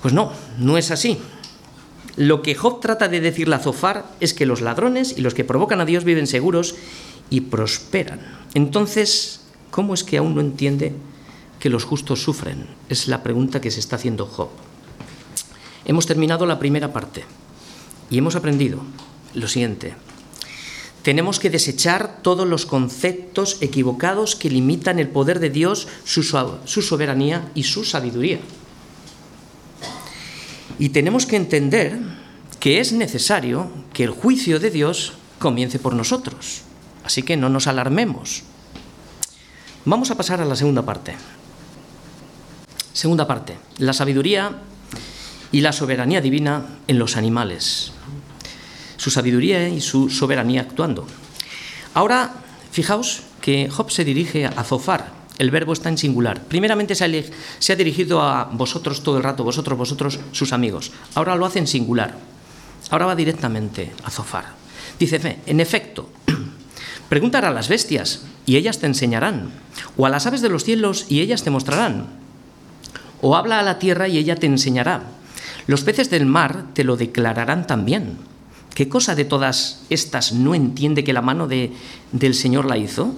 [0.00, 1.18] Pues no, no es así.
[2.16, 5.44] Lo que Job trata de decirle a Zofar es que los ladrones y los que
[5.44, 6.74] provocan a Dios viven seguros
[7.30, 8.20] y prosperan.
[8.54, 10.94] Entonces, ¿cómo es que aún no entiende
[11.58, 12.66] que los justos sufren?
[12.88, 14.50] Es la pregunta que se está haciendo Job.
[15.84, 17.24] Hemos terminado la primera parte
[18.10, 18.82] y hemos aprendido
[19.34, 19.94] lo siguiente.
[21.02, 27.50] Tenemos que desechar todos los conceptos equivocados que limitan el poder de Dios, su, soberanía
[27.54, 28.40] y su sabiduría.
[30.78, 31.98] Y tenemos que entender
[32.60, 36.62] que es necesario que el juicio de Dios comience por nosotros.
[37.04, 38.42] Así que no nos alarmemos.
[39.84, 41.14] Vamos a pasar a la segunda parte.
[42.98, 44.58] Segunda parte, la sabiduría
[45.52, 47.92] y la soberanía divina en los animales.
[48.96, 51.06] Su sabiduría y su soberanía actuando.
[51.94, 52.34] Ahora,
[52.72, 56.42] fijaos que Job se dirige a Zofar, el verbo está en singular.
[56.42, 60.90] Primeramente se ha, dirigido a vosotros todo el rato, vosotros, vosotros, sus amigos.
[61.14, 62.18] Ahora lo hace en singular.
[62.90, 64.56] Ahora va directamente a Zofar.
[64.98, 66.10] Dice, en efecto,
[67.08, 69.52] preguntar a las bestias y ellas te enseñarán,
[69.96, 72.26] o a las aves de los cielos y ellas te mostrarán,
[73.20, 75.02] o habla a la tierra y ella te enseñará.
[75.66, 78.16] Los peces del mar te lo declararán también.
[78.74, 81.72] ¿Qué cosa de todas estas no entiende que la mano de,
[82.12, 83.14] del Señor la hizo?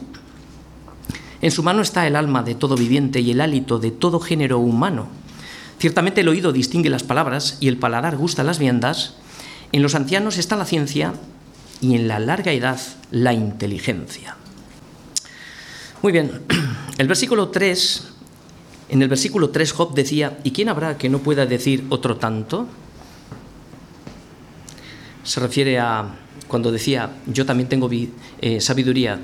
[1.42, 4.58] En su mano está el alma de todo viviente y el hálito de todo género
[4.58, 5.08] humano.
[5.78, 9.14] Ciertamente el oído distingue las palabras y el paladar gusta las viandas.
[9.72, 11.14] En los ancianos está la ciencia
[11.80, 12.78] y en la larga edad
[13.10, 14.36] la inteligencia.
[16.02, 16.42] Muy bien,
[16.98, 18.08] el versículo 3,
[18.90, 22.66] en el versículo 3 Job decía, ¿y quién habrá que no pueda decir otro tanto?
[25.22, 26.16] Se refiere a
[26.48, 29.20] cuando decía, yo también tengo eh, sabiduría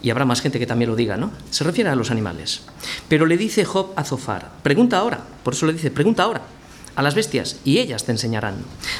[0.00, 1.32] y habrá más gente que también lo diga, ¿no?
[1.50, 2.62] Se refiere a los animales.
[3.08, 6.42] Pero le dice Job a Zofar, pregunta ahora, por eso le dice, pregunta ahora
[6.94, 8.54] a las bestias y ellas te enseñarán,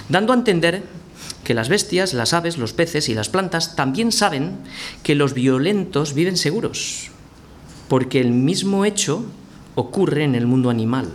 [0.08, 0.82] dando a entender
[1.44, 4.56] que las bestias, las aves, los peces y las plantas también saben
[5.04, 7.10] que los violentos viven seguros,
[7.88, 9.24] porque el mismo hecho
[9.74, 11.10] ocurre en el mundo animal.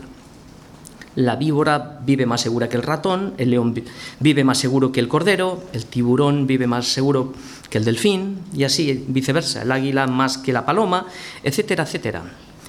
[1.16, 3.76] La víbora vive más segura que el ratón, el león
[4.20, 7.34] vive más seguro que el cordero, el tiburón vive más seguro
[7.70, 11.08] que el delfín, y así viceversa, el águila más que la paloma,
[11.44, 12.24] etcétera, etcétera.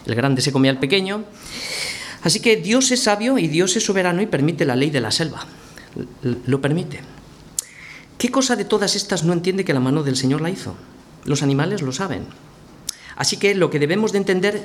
[0.07, 1.24] El grande se comía al pequeño.
[2.22, 5.11] Así que Dios es sabio y Dios es soberano y permite la ley de la
[5.11, 5.46] selva.
[6.46, 7.00] Lo permite.
[8.18, 10.74] ¿Qué cosa de todas estas no entiende que la mano del Señor la hizo?
[11.24, 12.24] Los animales lo saben.
[13.16, 14.64] Así que lo que debemos de entender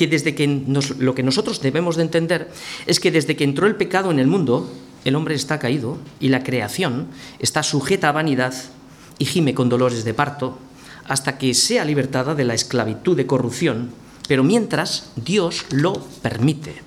[0.00, 0.48] que desde que
[0.96, 2.48] lo que nosotros debemos de entender
[2.86, 4.72] es que desde que entró el pecado en el mundo,
[5.04, 7.08] el hombre está caído y la creación
[7.38, 8.54] está sujeta a vanidad
[9.18, 10.56] y gime con dolores de parto
[11.04, 13.90] hasta que sea libertada de la esclavitud de corrupción,
[14.26, 16.80] pero mientras Dios lo permite.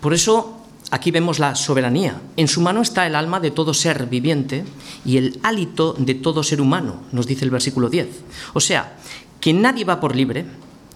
[0.00, 0.58] Por eso
[0.90, 2.20] aquí vemos la soberanía.
[2.36, 4.64] En su mano está el alma de todo ser viviente
[5.04, 8.08] y el hálito de todo ser humano, nos dice el versículo 10.
[8.54, 8.96] O sea,
[9.40, 10.46] que nadie va por libre,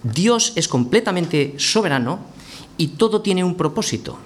[0.03, 2.19] Dios es completamente soberano
[2.77, 4.17] y todo tiene un propósito.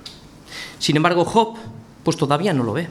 [0.79, 1.55] Sin embargo, Job,
[2.03, 2.88] pues todavía no lo ve.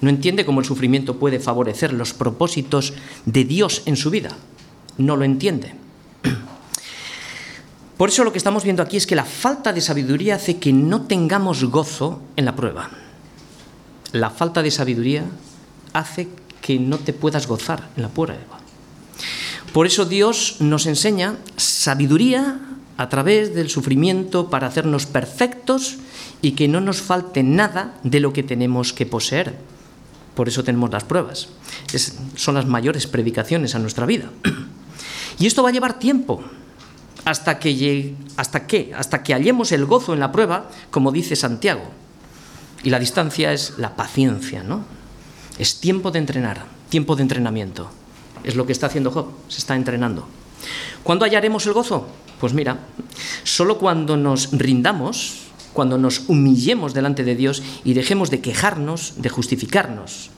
[0.00, 2.92] No entiende cómo el sufrimiento puede favorecer los propósitos
[3.24, 4.30] de Dios en su vida.
[4.96, 5.74] No lo entiende.
[7.96, 10.72] Por eso lo que estamos viendo aquí es que la falta de sabiduría hace que
[10.72, 12.90] no tengamos gozo en la prueba.
[14.12, 15.24] La falta de sabiduría
[15.92, 16.28] hace
[16.60, 18.67] que no te puedas gozar en la prueba.
[19.72, 22.60] Por eso Dios nos enseña sabiduría
[22.96, 25.98] a través del sufrimiento para hacernos perfectos
[26.42, 29.56] y que no nos falte nada de lo que tenemos que poseer.
[30.34, 31.48] Por eso tenemos las pruebas.
[32.36, 34.30] son las mayores predicaciones a nuestra vida.
[35.38, 36.42] Y esto va a llevar tiempo.
[37.24, 38.92] Hasta que, hasta qué?
[38.96, 41.84] Hasta que hallemos el gozo en la prueba, como dice Santiago.
[42.82, 44.84] Y la distancia es la paciencia, ¿no?
[45.58, 47.90] Es tiempo de entrenar, tiempo de entrenamiento.
[48.44, 50.26] Es lo que está haciendo Job, se está entrenando.
[51.02, 52.08] ¿Cuándo hallaremos el gozo?
[52.40, 52.78] Pues mira,
[53.42, 59.28] solo cuando nos rindamos, cuando nos humillemos delante de Dios y dejemos de quejarnos, de
[59.28, 60.30] justificarnos.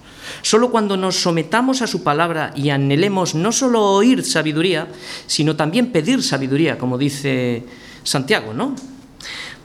[0.42, 4.88] Solo cuando nos sometamos a su palabra y anhelemos no solo oír sabiduría,
[5.26, 7.64] sino también pedir sabiduría, como dice
[8.04, 8.76] Santiago, ¿no?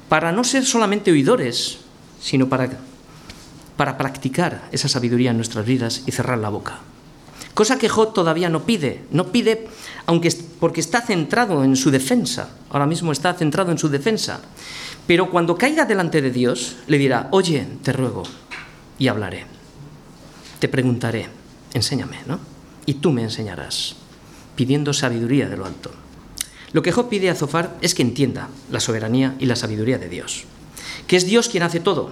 [0.10, 1.80] Para no ser solamente oidores,
[2.20, 2.70] sino para,
[3.78, 6.80] para practicar esa sabiduría en nuestras vidas y cerrar la boca.
[7.56, 9.68] Cosa que Job todavía no pide, no pide
[10.06, 14.42] aunque porque está centrado en su defensa, ahora mismo está centrado en su defensa.
[15.08, 18.24] Pero cuando caiga delante de Dios, le dirá, oye, te ruego,
[19.00, 19.46] y hablaré.
[20.60, 21.28] Te preguntaré,
[21.74, 22.40] enséñame, ¿no?
[22.86, 23.96] Y tú me enseñarás,
[24.56, 25.92] pidiendo sabiduría de lo alto.
[26.74, 30.10] Lo que Job pide a Zofar es que entienda la soberanía y la sabiduría de
[30.10, 30.44] Dios,
[31.08, 32.12] que es Dios quien hace todo,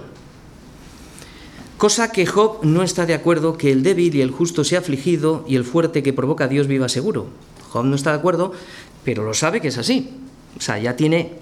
[1.78, 5.44] Cosa que Job no está de acuerdo que el débil y el justo sea afligido
[5.48, 7.26] y el fuerte que provoca a Dios viva seguro.
[7.70, 8.52] Job no está de acuerdo,
[9.02, 10.10] pero lo sabe que es así.
[10.56, 11.32] O sea, ya tiene,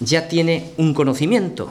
[0.00, 1.70] ya tiene un conocimiento.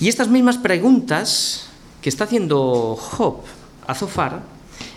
[0.00, 1.68] Y estas mismas preguntas
[2.02, 3.42] que está haciendo Job
[3.86, 4.42] a Zofar,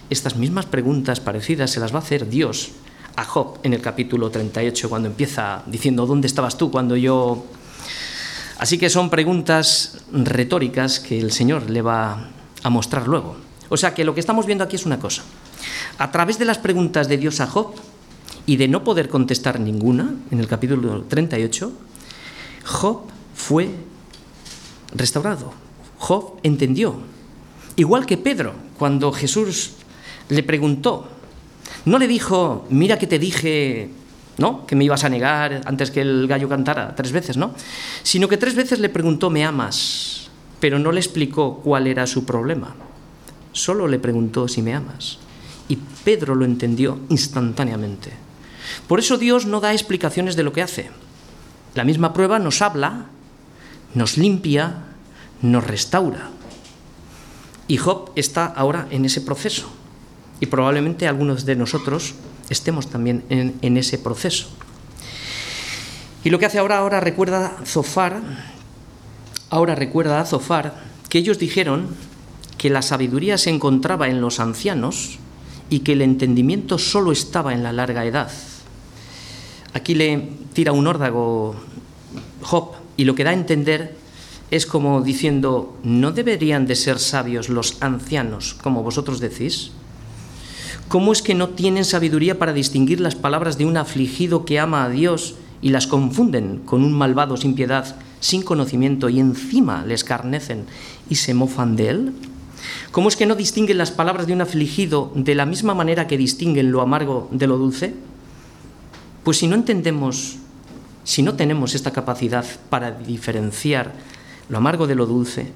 [0.09, 2.71] estas mismas preguntas parecidas se las va a hacer Dios
[3.15, 7.45] a Job en el capítulo 38, cuando empieza diciendo, ¿dónde estabas tú cuando yo
[8.61, 12.29] Así que son preguntas retóricas que el Señor le va
[12.61, 13.35] a mostrar luego.
[13.69, 15.23] O sea que lo que estamos viendo aquí es una cosa.
[15.97, 17.73] A través de las preguntas de Dios a Job
[18.45, 21.71] y de no poder contestar ninguna, en el capítulo 38,
[22.65, 23.01] Job
[23.33, 23.71] fue
[24.93, 25.53] restaurado.
[25.97, 27.01] Job entendió.
[27.77, 29.71] Igual que Pedro, cuando Jesús
[30.29, 31.07] le preguntó,
[31.85, 33.89] no le dijo, mira que te dije
[34.41, 34.65] ¿no?
[34.65, 37.53] Que me ibas a negar antes que el gallo cantara tres veces, ¿no?
[38.01, 40.29] Sino que tres veces le preguntó, ¿me amas?
[40.59, 42.75] Pero no le explicó cuál era su problema.
[43.53, 45.19] Solo le preguntó si me amas.
[45.67, 48.11] Y Pedro lo entendió instantáneamente.
[48.87, 50.89] Por eso Dios no da explicaciones de lo que hace.
[51.75, 53.05] La misma prueba nos habla,
[53.93, 54.73] nos limpia,
[55.41, 56.29] nos restaura.
[57.67, 59.69] Y Job está ahora en ese proceso.
[60.39, 62.15] Y probablemente algunos de nosotros
[62.51, 64.47] estemos también en, ese proceso.
[66.23, 68.21] Y lo que hace ahora, ahora recuerda Zofar,
[69.49, 70.75] ahora recuerda a Zofar
[71.09, 71.87] que ellos dijeron
[72.57, 75.17] que la sabiduría se encontraba en los ancianos
[75.69, 78.31] y que el entendimiento solo estaba en la larga edad.
[79.73, 81.55] Aquí le tira un órdago
[82.41, 83.95] Job y lo que da a entender
[84.51, 89.71] es como diciendo, ¿no deberían de ser sabios los ancianos, como vosotros decís?
[90.91, 94.83] ¿Cómo es que no tienen sabiduría para distinguir las palabras de un afligido que ama
[94.83, 99.93] a Dios y las confunden con un malvado sin piedad, sin conocimiento y encima le
[99.93, 100.65] escarnecen
[101.09, 102.13] y se mofan de él?
[102.91, 106.17] ¿Cómo es que no distinguen las palabras de un afligido de la misma manera que
[106.17, 107.93] distinguen lo amargo de lo dulce?
[109.23, 110.39] Pues si no entendemos,
[111.05, 113.93] si no tenemos esta capacidad para diferenciar
[114.49, 115.53] lo amargo de lo dulce,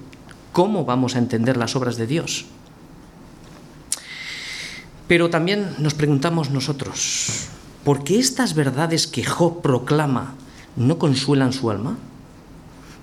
[0.54, 2.46] ¿cómo vamos a entender las obras de Dios?
[5.08, 7.48] Pero también nos preguntamos nosotros,
[7.84, 10.36] ¿por qué estas verdades que Job proclama
[10.76, 11.98] no consuelan su alma?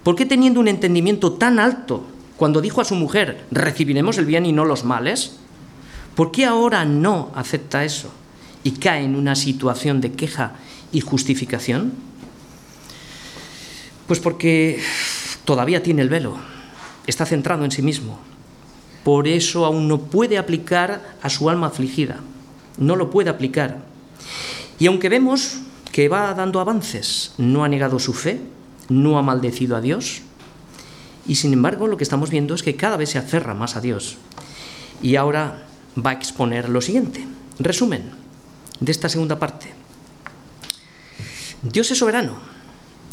[0.02, 2.04] ¿Por qué teniendo un entendimiento tan alto,
[2.36, 5.36] cuando dijo a su mujer, recibiremos el bien y no los males?
[6.16, 8.12] ¿Por qué ahora no acepta eso
[8.64, 10.54] y cae en una situación de queja
[10.90, 11.92] y justificación?
[14.08, 14.80] Pues porque
[15.44, 16.36] todavía tiene el velo,
[17.06, 18.18] está centrado en sí mismo.
[19.04, 22.20] Por eso aún no puede aplicar a su alma afligida,
[22.78, 23.78] no lo puede aplicar.
[24.78, 25.58] Y aunque vemos
[25.90, 28.40] que va dando avances, no ha negado su fe,
[28.88, 30.22] no ha maldecido a Dios,
[31.26, 33.80] y sin embargo lo que estamos viendo es que cada vez se aferra más a
[33.80, 34.16] Dios.
[35.02, 35.66] Y ahora
[36.04, 37.26] va a exponer lo siguiente.
[37.58, 38.10] Resumen
[38.80, 39.72] de esta segunda parte.
[41.62, 42.36] Dios es soberano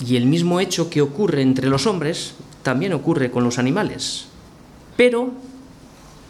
[0.06, 2.34] y el mismo hecho que ocurre entre los hombres
[2.64, 4.26] también ocurre con los animales.
[4.98, 5.32] Pero,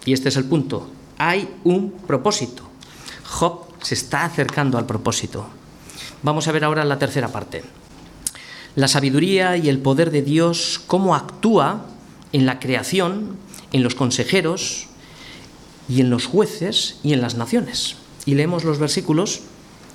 [0.05, 2.63] y este es el punto, hay un propósito.
[3.25, 5.47] Job se está acercando al propósito.
[6.23, 7.63] Vamos a ver ahora la tercera parte.
[8.75, 11.85] La sabiduría y el poder de Dios, cómo actúa
[12.33, 13.37] en la creación,
[13.71, 14.87] en los consejeros
[15.87, 17.97] y en los jueces y en las naciones.
[18.25, 19.41] Y leemos los versículos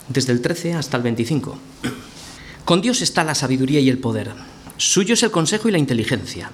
[0.09, 1.57] desde el 13 hasta el 25.
[2.64, 4.32] Con Dios está la sabiduría y el poder.
[4.76, 6.50] Suyo es el consejo y la inteligencia.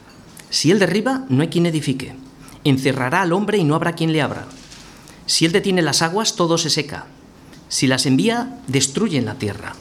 [0.50, 2.14] Si Él derriba, no hay quien edifique.
[2.64, 4.46] Encerrará al hombre y no habrá quien le abra.
[5.26, 7.06] Si Él detiene las aguas, todo se seca.
[7.68, 9.74] Si las envía, destruyen la tierra.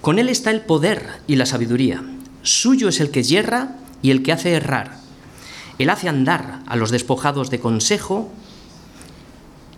[0.00, 2.02] Con Él está el poder y la sabiduría.
[2.42, 4.98] Suyo es el que yerra y el que hace errar.
[5.78, 8.30] Él hace andar a los despojados de consejo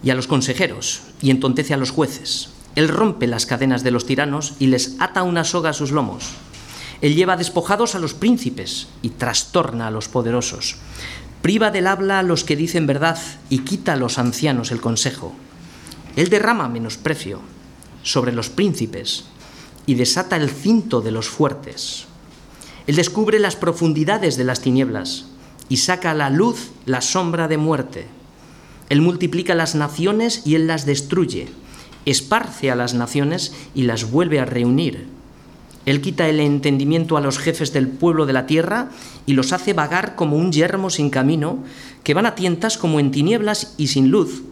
[0.03, 2.49] y a los consejeros, y entontece a los jueces.
[2.75, 6.31] Él rompe las cadenas de los tiranos y les ata una soga a sus lomos.
[7.03, 10.77] Él lleva despojados a los príncipes y trastorna a los poderosos.
[11.43, 13.18] Priva del habla a los que dicen verdad
[13.51, 15.34] y quita a los ancianos el consejo.
[16.14, 17.40] Él derrama menosprecio
[18.05, 19.24] sobre los príncipes
[19.84, 22.07] y desata el cinto de los fuertes.
[22.86, 25.26] Él descubre las profundidades de las tinieblas
[25.68, 28.07] y saca a la luz la sombra de muerte.
[28.88, 31.49] Él multiplica las naciones y él las destruye.
[32.07, 35.09] Esparce a las naciones y las vuelve a reunir.
[35.85, 38.91] Él quita el entendimiento a los jefes del pueblo de la tierra
[39.26, 41.64] y los hace vagar como un yermo sin camino,
[42.05, 44.43] que van a tientas como en tinieblas y sin luz,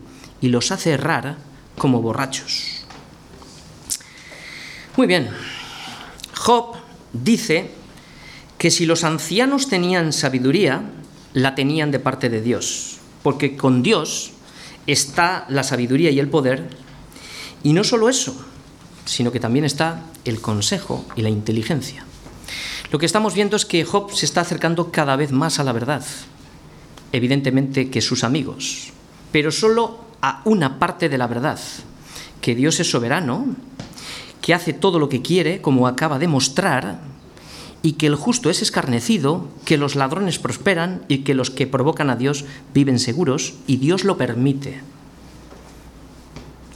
[0.41, 1.37] y los hace errar
[1.78, 2.85] como borrachos.
[4.97, 5.28] Muy bien,
[6.35, 6.76] Job
[7.12, 7.70] dice
[8.59, 10.83] que si los ancianos tenían sabiduría,
[11.33, 14.33] la tenían de parte de Dios, porque con Dios
[14.87, 16.68] está la sabiduría y el poder,
[17.62, 18.45] y no solo eso,
[19.11, 22.05] sino que también está el consejo y la inteligencia.
[22.93, 25.73] Lo que estamos viendo es que Job se está acercando cada vez más a la
[25.73, 26.05] verdad,
[27.11, 28.93] evidentemente que sus amigos,
[29.33, 31.59] pero solo a una parte de la verdad,
[32.41, 33.47] que Dios es soberano,
[34.41, 37.01] que hace todo lo que quiere, como acaba de mostrar,
[37.83, 42.11] y que el justo es escarnecido, que los ladrones prosperan y que los que provocan
[42.11, 44.83] a Dios viven seguros, y Dios lo permite.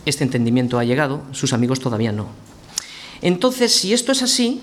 [0.06, 2.28] Este entendimiento ha llegado, sus amigos todavía no.
[3.22, 4.60] Entonces, si esto es así,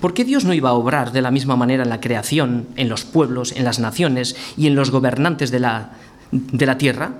[0.00, 2.88] ¿por qué Dios no iba a obrar de la misma manera en la creación, en
[2.88, 5.92] los pueblos, en las naciones y en los gobernantes de la,
[6.30, 7.14] de la tierra?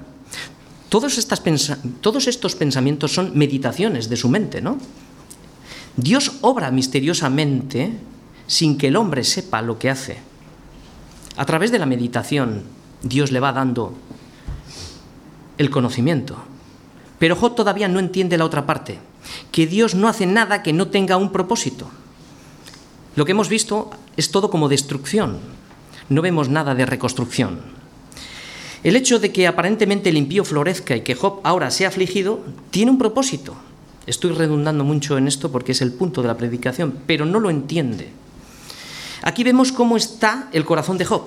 [0.89, 1.29] Todos,
[2.01, 4.79] todos estos pensamientos son meditaciones de su mente, ¿no?
[5.97, 7.93] Dios obra misteriosamente
[8.47, 10.19] sin que el hombre sepa lo que hace.
[11.37, 12.63] A través de la meditación,
[13.03, 13.95] Dios le va dando
[15.59, 16.37] el conocimiento.
[17.21, 18.99] Pero Job todavía no entiende la otra parte,
[19.53, 21.91] que Dios no hace nada que no tenga un propósito.
[23.15, 25.39] Lo que hemos visto es todo como destrucción,
[26.09, 27.61] no vemos nada de reconstrucción.
[28.83, 32.41] El hecho de que aparentemente el impío florezca y que Job ahora sea afligido
[32.71, 33.55] tiene un propósito.
[34.07, 37.51] Estoy redundando mucho en esto porque es el punto de la predicación, pero no lo
[37.51, 38.09] entiende.
[39.21, 41.25] Aquí vemos cómo está el corazón de Job.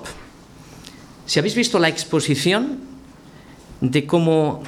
[1.26, 2.80] Si habéis visto la exposición
[3.80, 4.64] de cómo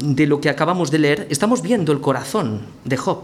[0.00, 3.22] de lo que acabamos de leer, estamos viendo el corazón de Job.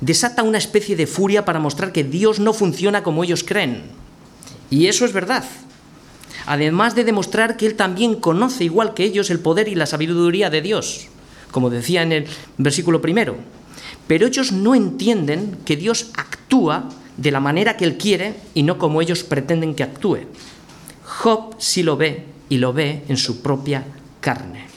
[0.00, 3.82] Desata una especie de furia para mostrar que Dios no funciona como ellos creen.
[4.70, 5.44] Y eso es verdad
[6.46, 10.50] además de demostrar que él también conoce igual que ellos el poder y la sabiduría
[10.50, 11.08] de Dios,
[11.50, 12.26] como decía en el
[12.58, 13.36] versículo primero.
[14.06, 18.78] Pero ellos no entienden que Dios actúa de la manera que él quiere y no
[18.78, 20.20] como ellos pretenden que actúe.
[21.04, 23.84] Job sí lo ve y lo ve en su propia
[24.20, 24.71] carne.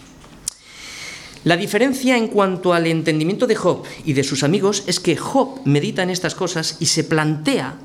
[1.46, 5.62] La diferencia en cuanto al entendimiento de Job y de sus amigos es que Job
[5.64, 7.76] medita en estas cosas y se plantea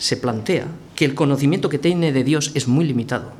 [0.00, 3.32] se plantea que el conocimiento que tiene de Dios es muy limitado.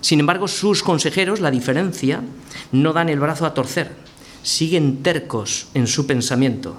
[0.00, 2.22] Sin embargo, sus consejeros, la diferencia,
[2.70, 3.90] no dan el brazo a torcer,
[4.44, 6.76] siguen tercos en su pensamiento.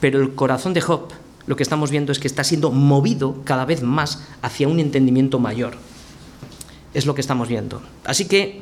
[0.00, 1.12] Pero el corazón de Job
[1.46, 5.38] lo que estamos viendo es que está siendo movido cada vez más hacia un entendimiento
[5.38, 5.74] mayor.
[6.92, 7.80] Es lo que estamos viendo.
[8.04, 8.60] Así que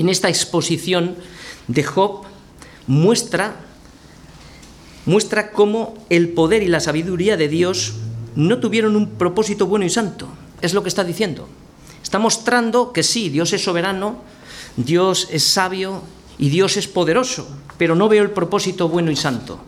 [0.00, 1.16] en esta exposición
[1.68, 2.22] de Job
[2.86, 3.56] muestra,
[5.04, 7.94] muestra cómo el poder y la sabiduría de Dios
[8.34, 10.28] no tuvieron un propósito bueno y santo.
[10.60, 11.48] Es lo que está diciendo.
[12.02, 14.22] Está mostrando que sí, Dios es soberano,
[14.76, 16.02] Dios es sabio
[16.38, 19.60] y Dios es poderoso, pero no veo el propósito bueno y santo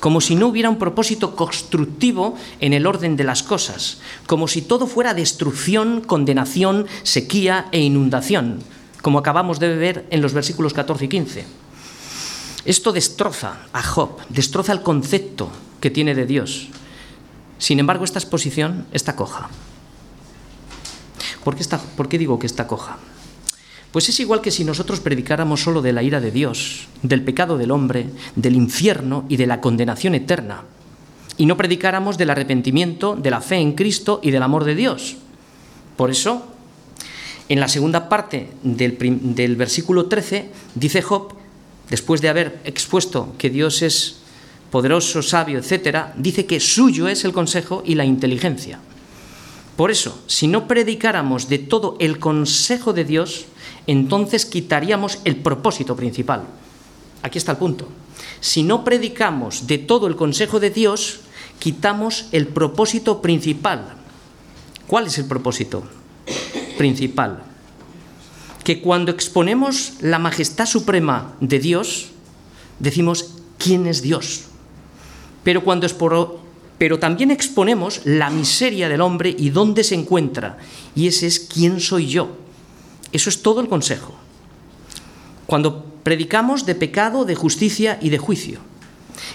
[0.00, 4.62] como si no hubiera un propósito constructivo en el orden de las cosas, como si
[4.62, 8.60] todo fuera destrucción, condenación, sequía e inundación,
[9.02, 11.44] como acabamos de ver en los versículos 14 y 15.
[12.64, 16.68] Esto destroza a Job, destroza el concepto que tiene de Dios.
[17.58, 19.48] Sin embargo, esta exposición está coja.
[21.44, 22.98] ¿Por qué, está, ¿Por qué digo que está coja?
[23.92, 27.58] Pues es igual que si nosotros predicáramos solo de la ira de Dios, del pecado
[27.58, 30.62] del hombre, del infierno y de la condenación eterna,
[31.36, 35.16] y no predicáramos del arrepentimiento, de la fe en Cristo y del amor de Dios.
[35.96, 36.46] Por eso,
[37.50, 41.34] en la segunda parte del, versículo 13, dice Job,
[41.90, 44.18] después de haber expuesto que Dios es
[44.70, 48.78] poderoso, sabio, etc., dice que suyo es el consejo y la inteligencia.
[49.76, 53.46] Por eso, si no predicáramos de todo el consejo de Dios,
[53.88, 56.44] entonces quitaríamos el propósito principal.
[57.22, 57.88] Aquí está el punto.
[58.38, 61.22] Si no predicamos de todo el consejo de Dios,
[61.58, 63.96] quitamos el propósito principal.
[64.86, 65.82] ¿Cuál es el propósito
[66.80, 67.42] principal?
[68.64, 72.08] Que cuando exponemos la majestad suprema de Dios,
[72.78, 74.44] decimos quién es Dios.
[75.44, 75.86] Pero cuando
[76.78, 80.56] pero también exponemos la miseria del hombre y dónde se encuentra.
[80.96, 82.38] Y ese es quién soy yo.
[83.12, 84.14] Eso es todo el consejo.
[85.44, 88.60] Cuando predicamos de pecado, de justicia y de juicio.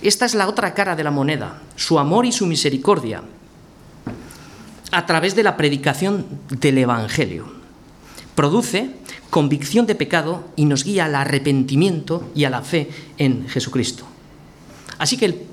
[0.02, 3.22] Esta es la otra cara de la moneda, su amor y su misericordia,
[4.96, 7.46] a través de la predicación del Evangelio.
[8.36, 8.92] Produce
[9.30, 14.06] convicción de pecado y nos guía al arrepentimiento y a la fe en Jesucristo.
[14.98, 15.48] Así que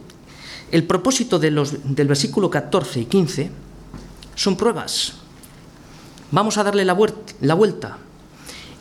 [0.70, 3.50] el, propósito del versículo 14 y 15
[4.34, 5.14] son pruebas.
[6.30, 7.98] Vamos a darle la vuelta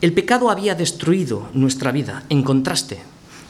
[0.02, 2.24] el pecado había destruido nuestra vida.
[2.30, 3.00] En contraste,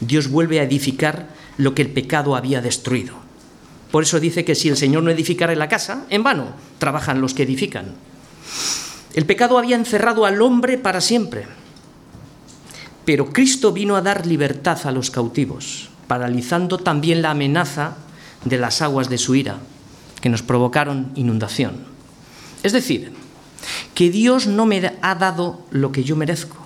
[0.00, 3.14] Dios vuelve a edificar lo que el pecado había destruido.
[3.92, 7.34] Por eso dice que si el Señor no edificara la casa, en vano trabajan los
[7.34, 7.92] que edifican.
[9.12, 11.44] El pecado había encerrado al hombre para siempre.
[13.04, 17.96] Pero Cristo vino a dar libertad a los cautivos, paralizando también la amenaza
[18.46, 19.58] de las aguas de su ira,
[20.22, 21.84] que nos provocaron inundación.
[22.62, 23.12] Es decir,
[23.94, 26.56] que Dios no me ha dado lo que yo merezco.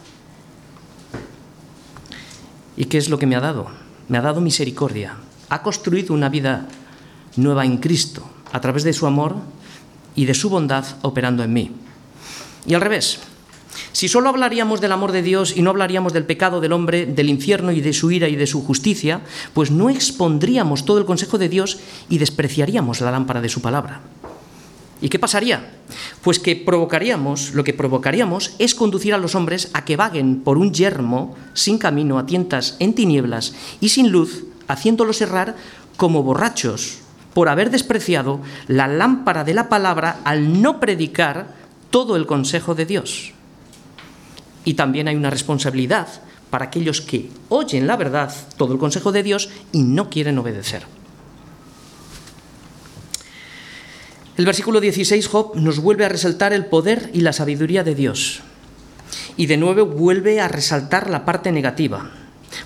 [2.76, 3.66] ¿Y qué es lo que me ha dado?
[4.08, 5.16] Me ha dado misericordia.
[5.48, 6.68] Ha construido una vida
[7.36, 8.22] nueva en Cristo
[8.52, 9.36] a través de su amor
[10.14, 11.70] y de su bondad operando en mí.
[12.66, 13.20] Y al revés,
[13.92, 17.28] si solo hablaríamos del amor de Dios y no hablaríamos del pecado del hombre, del
[17.28, 19.20] infierno y de su ira y de su justicia,
[19.54, 21.78] pues no expondríamos todo el consejo de Dios
[22.08, 24.00] y despreciaríamos la lámpara de su palabra.
[25.00, 25.74] ¿Y qué pasaría?
[26.22, 30.56] Pues que provocaríamos, lo que provocaríamos es conducir a los hombres a que vaguen por
[30.56, 35.54] un yermo sin camino, a tientas en tinieblas y sin luz, haciéndolos errar
[35.98, 37.05] como borrachos
[37.36, 41.48] por haber despreciado la lámpara de la palabra al no predicar
[41.90, 43.34] todo el consejo de Dios.
[44.64, 46.08] Y también hay una responsabilidad
[46.48, 50.84] para aquellos que oyen la verdad, todo el consejo de Dios, y no quieren obedecer.
[54.38, 58.40] El versículo 16, Job, nos vuelve a resaltar el poder y la sabiduría de Dios.
[59.36, 62.10] Y de nuevo vuelve a resaltar la parte negativa.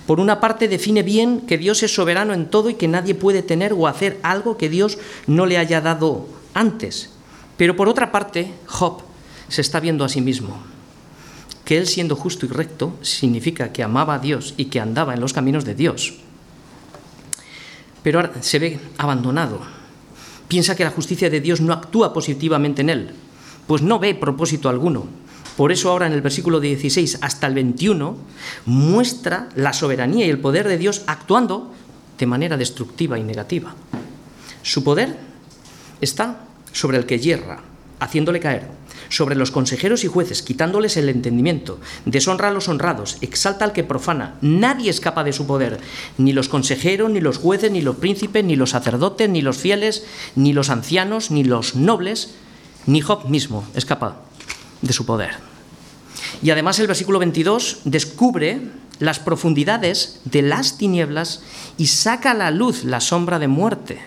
[0.05, 3.43] Por una parte define bien que Dios es soberano en todo y que nadie puede
[3.43, 7.11] tener o hacer algo que Dios no le haya dado antes.
[7.57, 9.01] Pero por otra parte, Job
[9.47, 10.61] se está viendo a sí mismo.
[11.65, 15.21] Que él siendo justo y recto significa que amaba a Dios y que andaba en
[15.21, 16.15] los caminos de Dios.
[18.03, 19.81] Pero ahora se ve abandonado
[20.51, 23.11] piensa que la justicia de Dios no actúa positivamente en él,
[23.67, 25.07] pues no ve propósito alguno.
[25.61, 28.17] Por eso ahora en el versículo 16 hasta el 21
[28.65, 31.71] muestra la soberanía y el poder de Dios actuando
[32.17, 33.75] de manera destructiva y negativa.
[34.63, 35.15] Su poder
[36.01, 37.59] está sobre el que hierra,
[37.99, 38.69] haciéndole caer,
[39.09, 43.83] sobre los consejeros y jueces, quitándoles el entendimiento, deshonra a los honrados, exalta al que
[43.83, 44.37] profana.
[44.41, 45.79] Nadie escapa de su poder,
[46.17, 50.07] ni los consejeros, ni los jueces, ni los príncipes, ni los sacerdotes, ni los fieles,
[50.35, 52.33] ni los ancianos, ni los nobles,
[52.87, 54.23] ni Job mismo escapa
[54.81, 55.50] de su poder.
[56.41, 58.61] Y además el versículo 22 descubre
[58.99, 61.41] las profundidades de las tinieblas
[61.77, 63.99] y saca a la luz la sombra de muerte.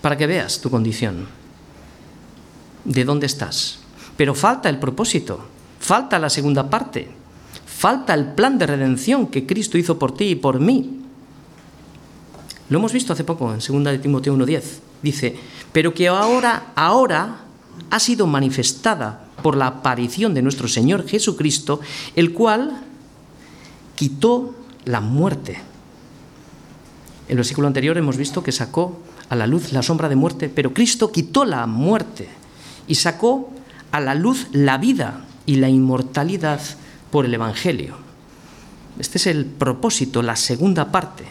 [0.00, 1.26] para que veas tu condición,
[2.84, 3.78] de dónde estás.
[4.18, 5.48] Pero falta el propósito,
[5.80, 7.08] falta la segunda parte,
[7.64, 11.00] falta el plan de redención que Cristo hizo por ti y por mí.
[12.68, 14.62] Lo hemos visto hace poco en 2 de Timoteo 1.10.
[15.02, 15.36] Dice,
[15.72, 17.38] pero que ahora, ahora
[17.88, 21.78] ha sido manifestada por la aparición de nuestro Señor Jesucristo,
[22.16, 22.80] el cual
[23.94, 24.54] quitó
[24.86, 25.52] la muerte.
[27.26, 30.48] En el versículo anterior hemos visto que sacó a la luz la sombra de muerte,
[30.48, 32.30] pero Cristo quitó la muerte
[32.88, 33.50] y sacó
[33.92, 36.62] a la luz la vida y la inmortalidad
[37.10, 37.98] por el Evangelio.
[38.98, 41.24] Este es el propósito, la segunda parte.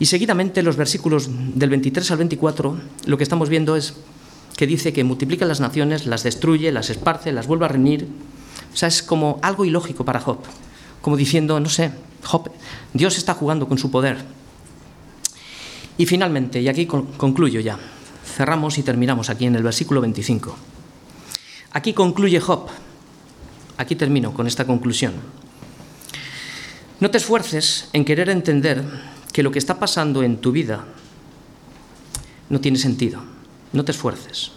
[0.00, 3.94] Y seguidamente los versículos del 23 al 24, lo que estamos viendo es
[4.56, 8.08] que dice que multiplica las naciones, las destruye, las esparce, las vuelve a reunir.
[8.72, 10.38] O sea, es como algo ilógico para Job,
[11.02, 11.92] como diciendo, no sé,
[12.24, 12.50] Job,
[12.94, 14.16] Dios está jugando con su poder.
[15.98, 17.78] Y finalmente, y aquí concluyo ya,
[18.24, 20.56] cerramos y terminamos aquí en el versículo 25.
[21.72, 22.68] Aquí concluye Job.
[23.76, 25.12] Aquí termino con esta conclusión.
[27.00, 28.82] No te esfuerces en querer entender
[29.32, 30.84] que lo que está pasando en tu vida
[32.48, 33.22] no tiene sentido.
[33.72, 34.52] No te esfuerces.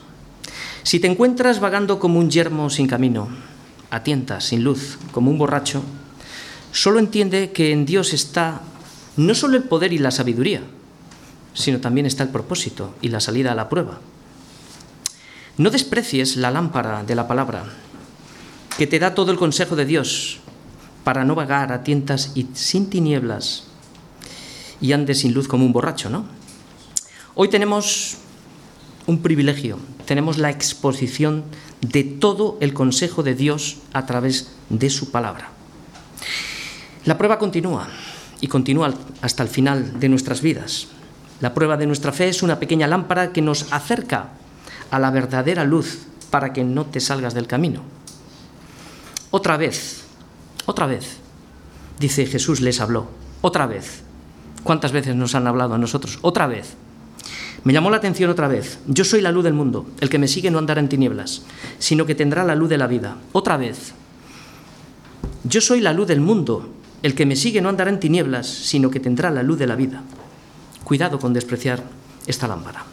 [0.84, 3.30] Si te encuentras vagando como un yermo sin camino,
[3.90, 5.84] a tientas, sin luz, como un borracho,
[6.72, 8.62] solo entiende que en Dios está
[9.16, 10.62] no solo el poder y la sabiduría,
[11.54, 14.00] sino también está el propósito y la salida a la prueba.
[15.58, 17.66] No desprecies la lámpara de la palabra,
[18.78, 20.40] que te da todo el consejo de Dios
[21.04, 23.68] para no vagar a tientas y sin tinieblas
[24.84, 26.26] y ande sin luz como un borracho, ¿no?
[27.36, 28.18] Hoy tenemos
[29.08, 31.46] un privilegio, tenemos la exposición
[31.80, 35.52] de todo el consejo de Dios a través de su palabra.
[37.06, 37.88] La prueba continúa
[38.42, 40.88] y continúa hasta el final de nuestras vidas.
[41.40, 44.32] La prueba de nuestra fe es una pequeña lámpara que nos acerca
[44.92, 47.84] a la verdadera luz para que no te salgas del camino.
[49.32, 50.04] Otra vez,
[50.66, 51.20] otra vez,
[52.02, 53.08] dice Jesús les habló,
[53.42, 54.04] otra vez,
[54.64, 56.20] ¿Cuántas veces nos han hablado a nosotros?
[56.22, 56.76] Otra vez.
[57.64, 58.80] Me llamó la atención otra vez.
[58.88, 59.86] Yo soy la luz del mundo.
[60.00, 61.44] El que me sigue no andará en tinieblas,
[61.80, 63.18] sino que tendrá la luz de la vida.
[63.32, 63.94] Otra vez.
[65.44, 66.70] Yo soy la luz del mundo.
[67.02, 69.76] El que me sigue no andará en tinieblas, sino que tendrá la luz de la
[69.76, 70.02] vida.
[70.84, 71.84] Cuidado con despreciar
[72.26, 72.86] esta lámpara.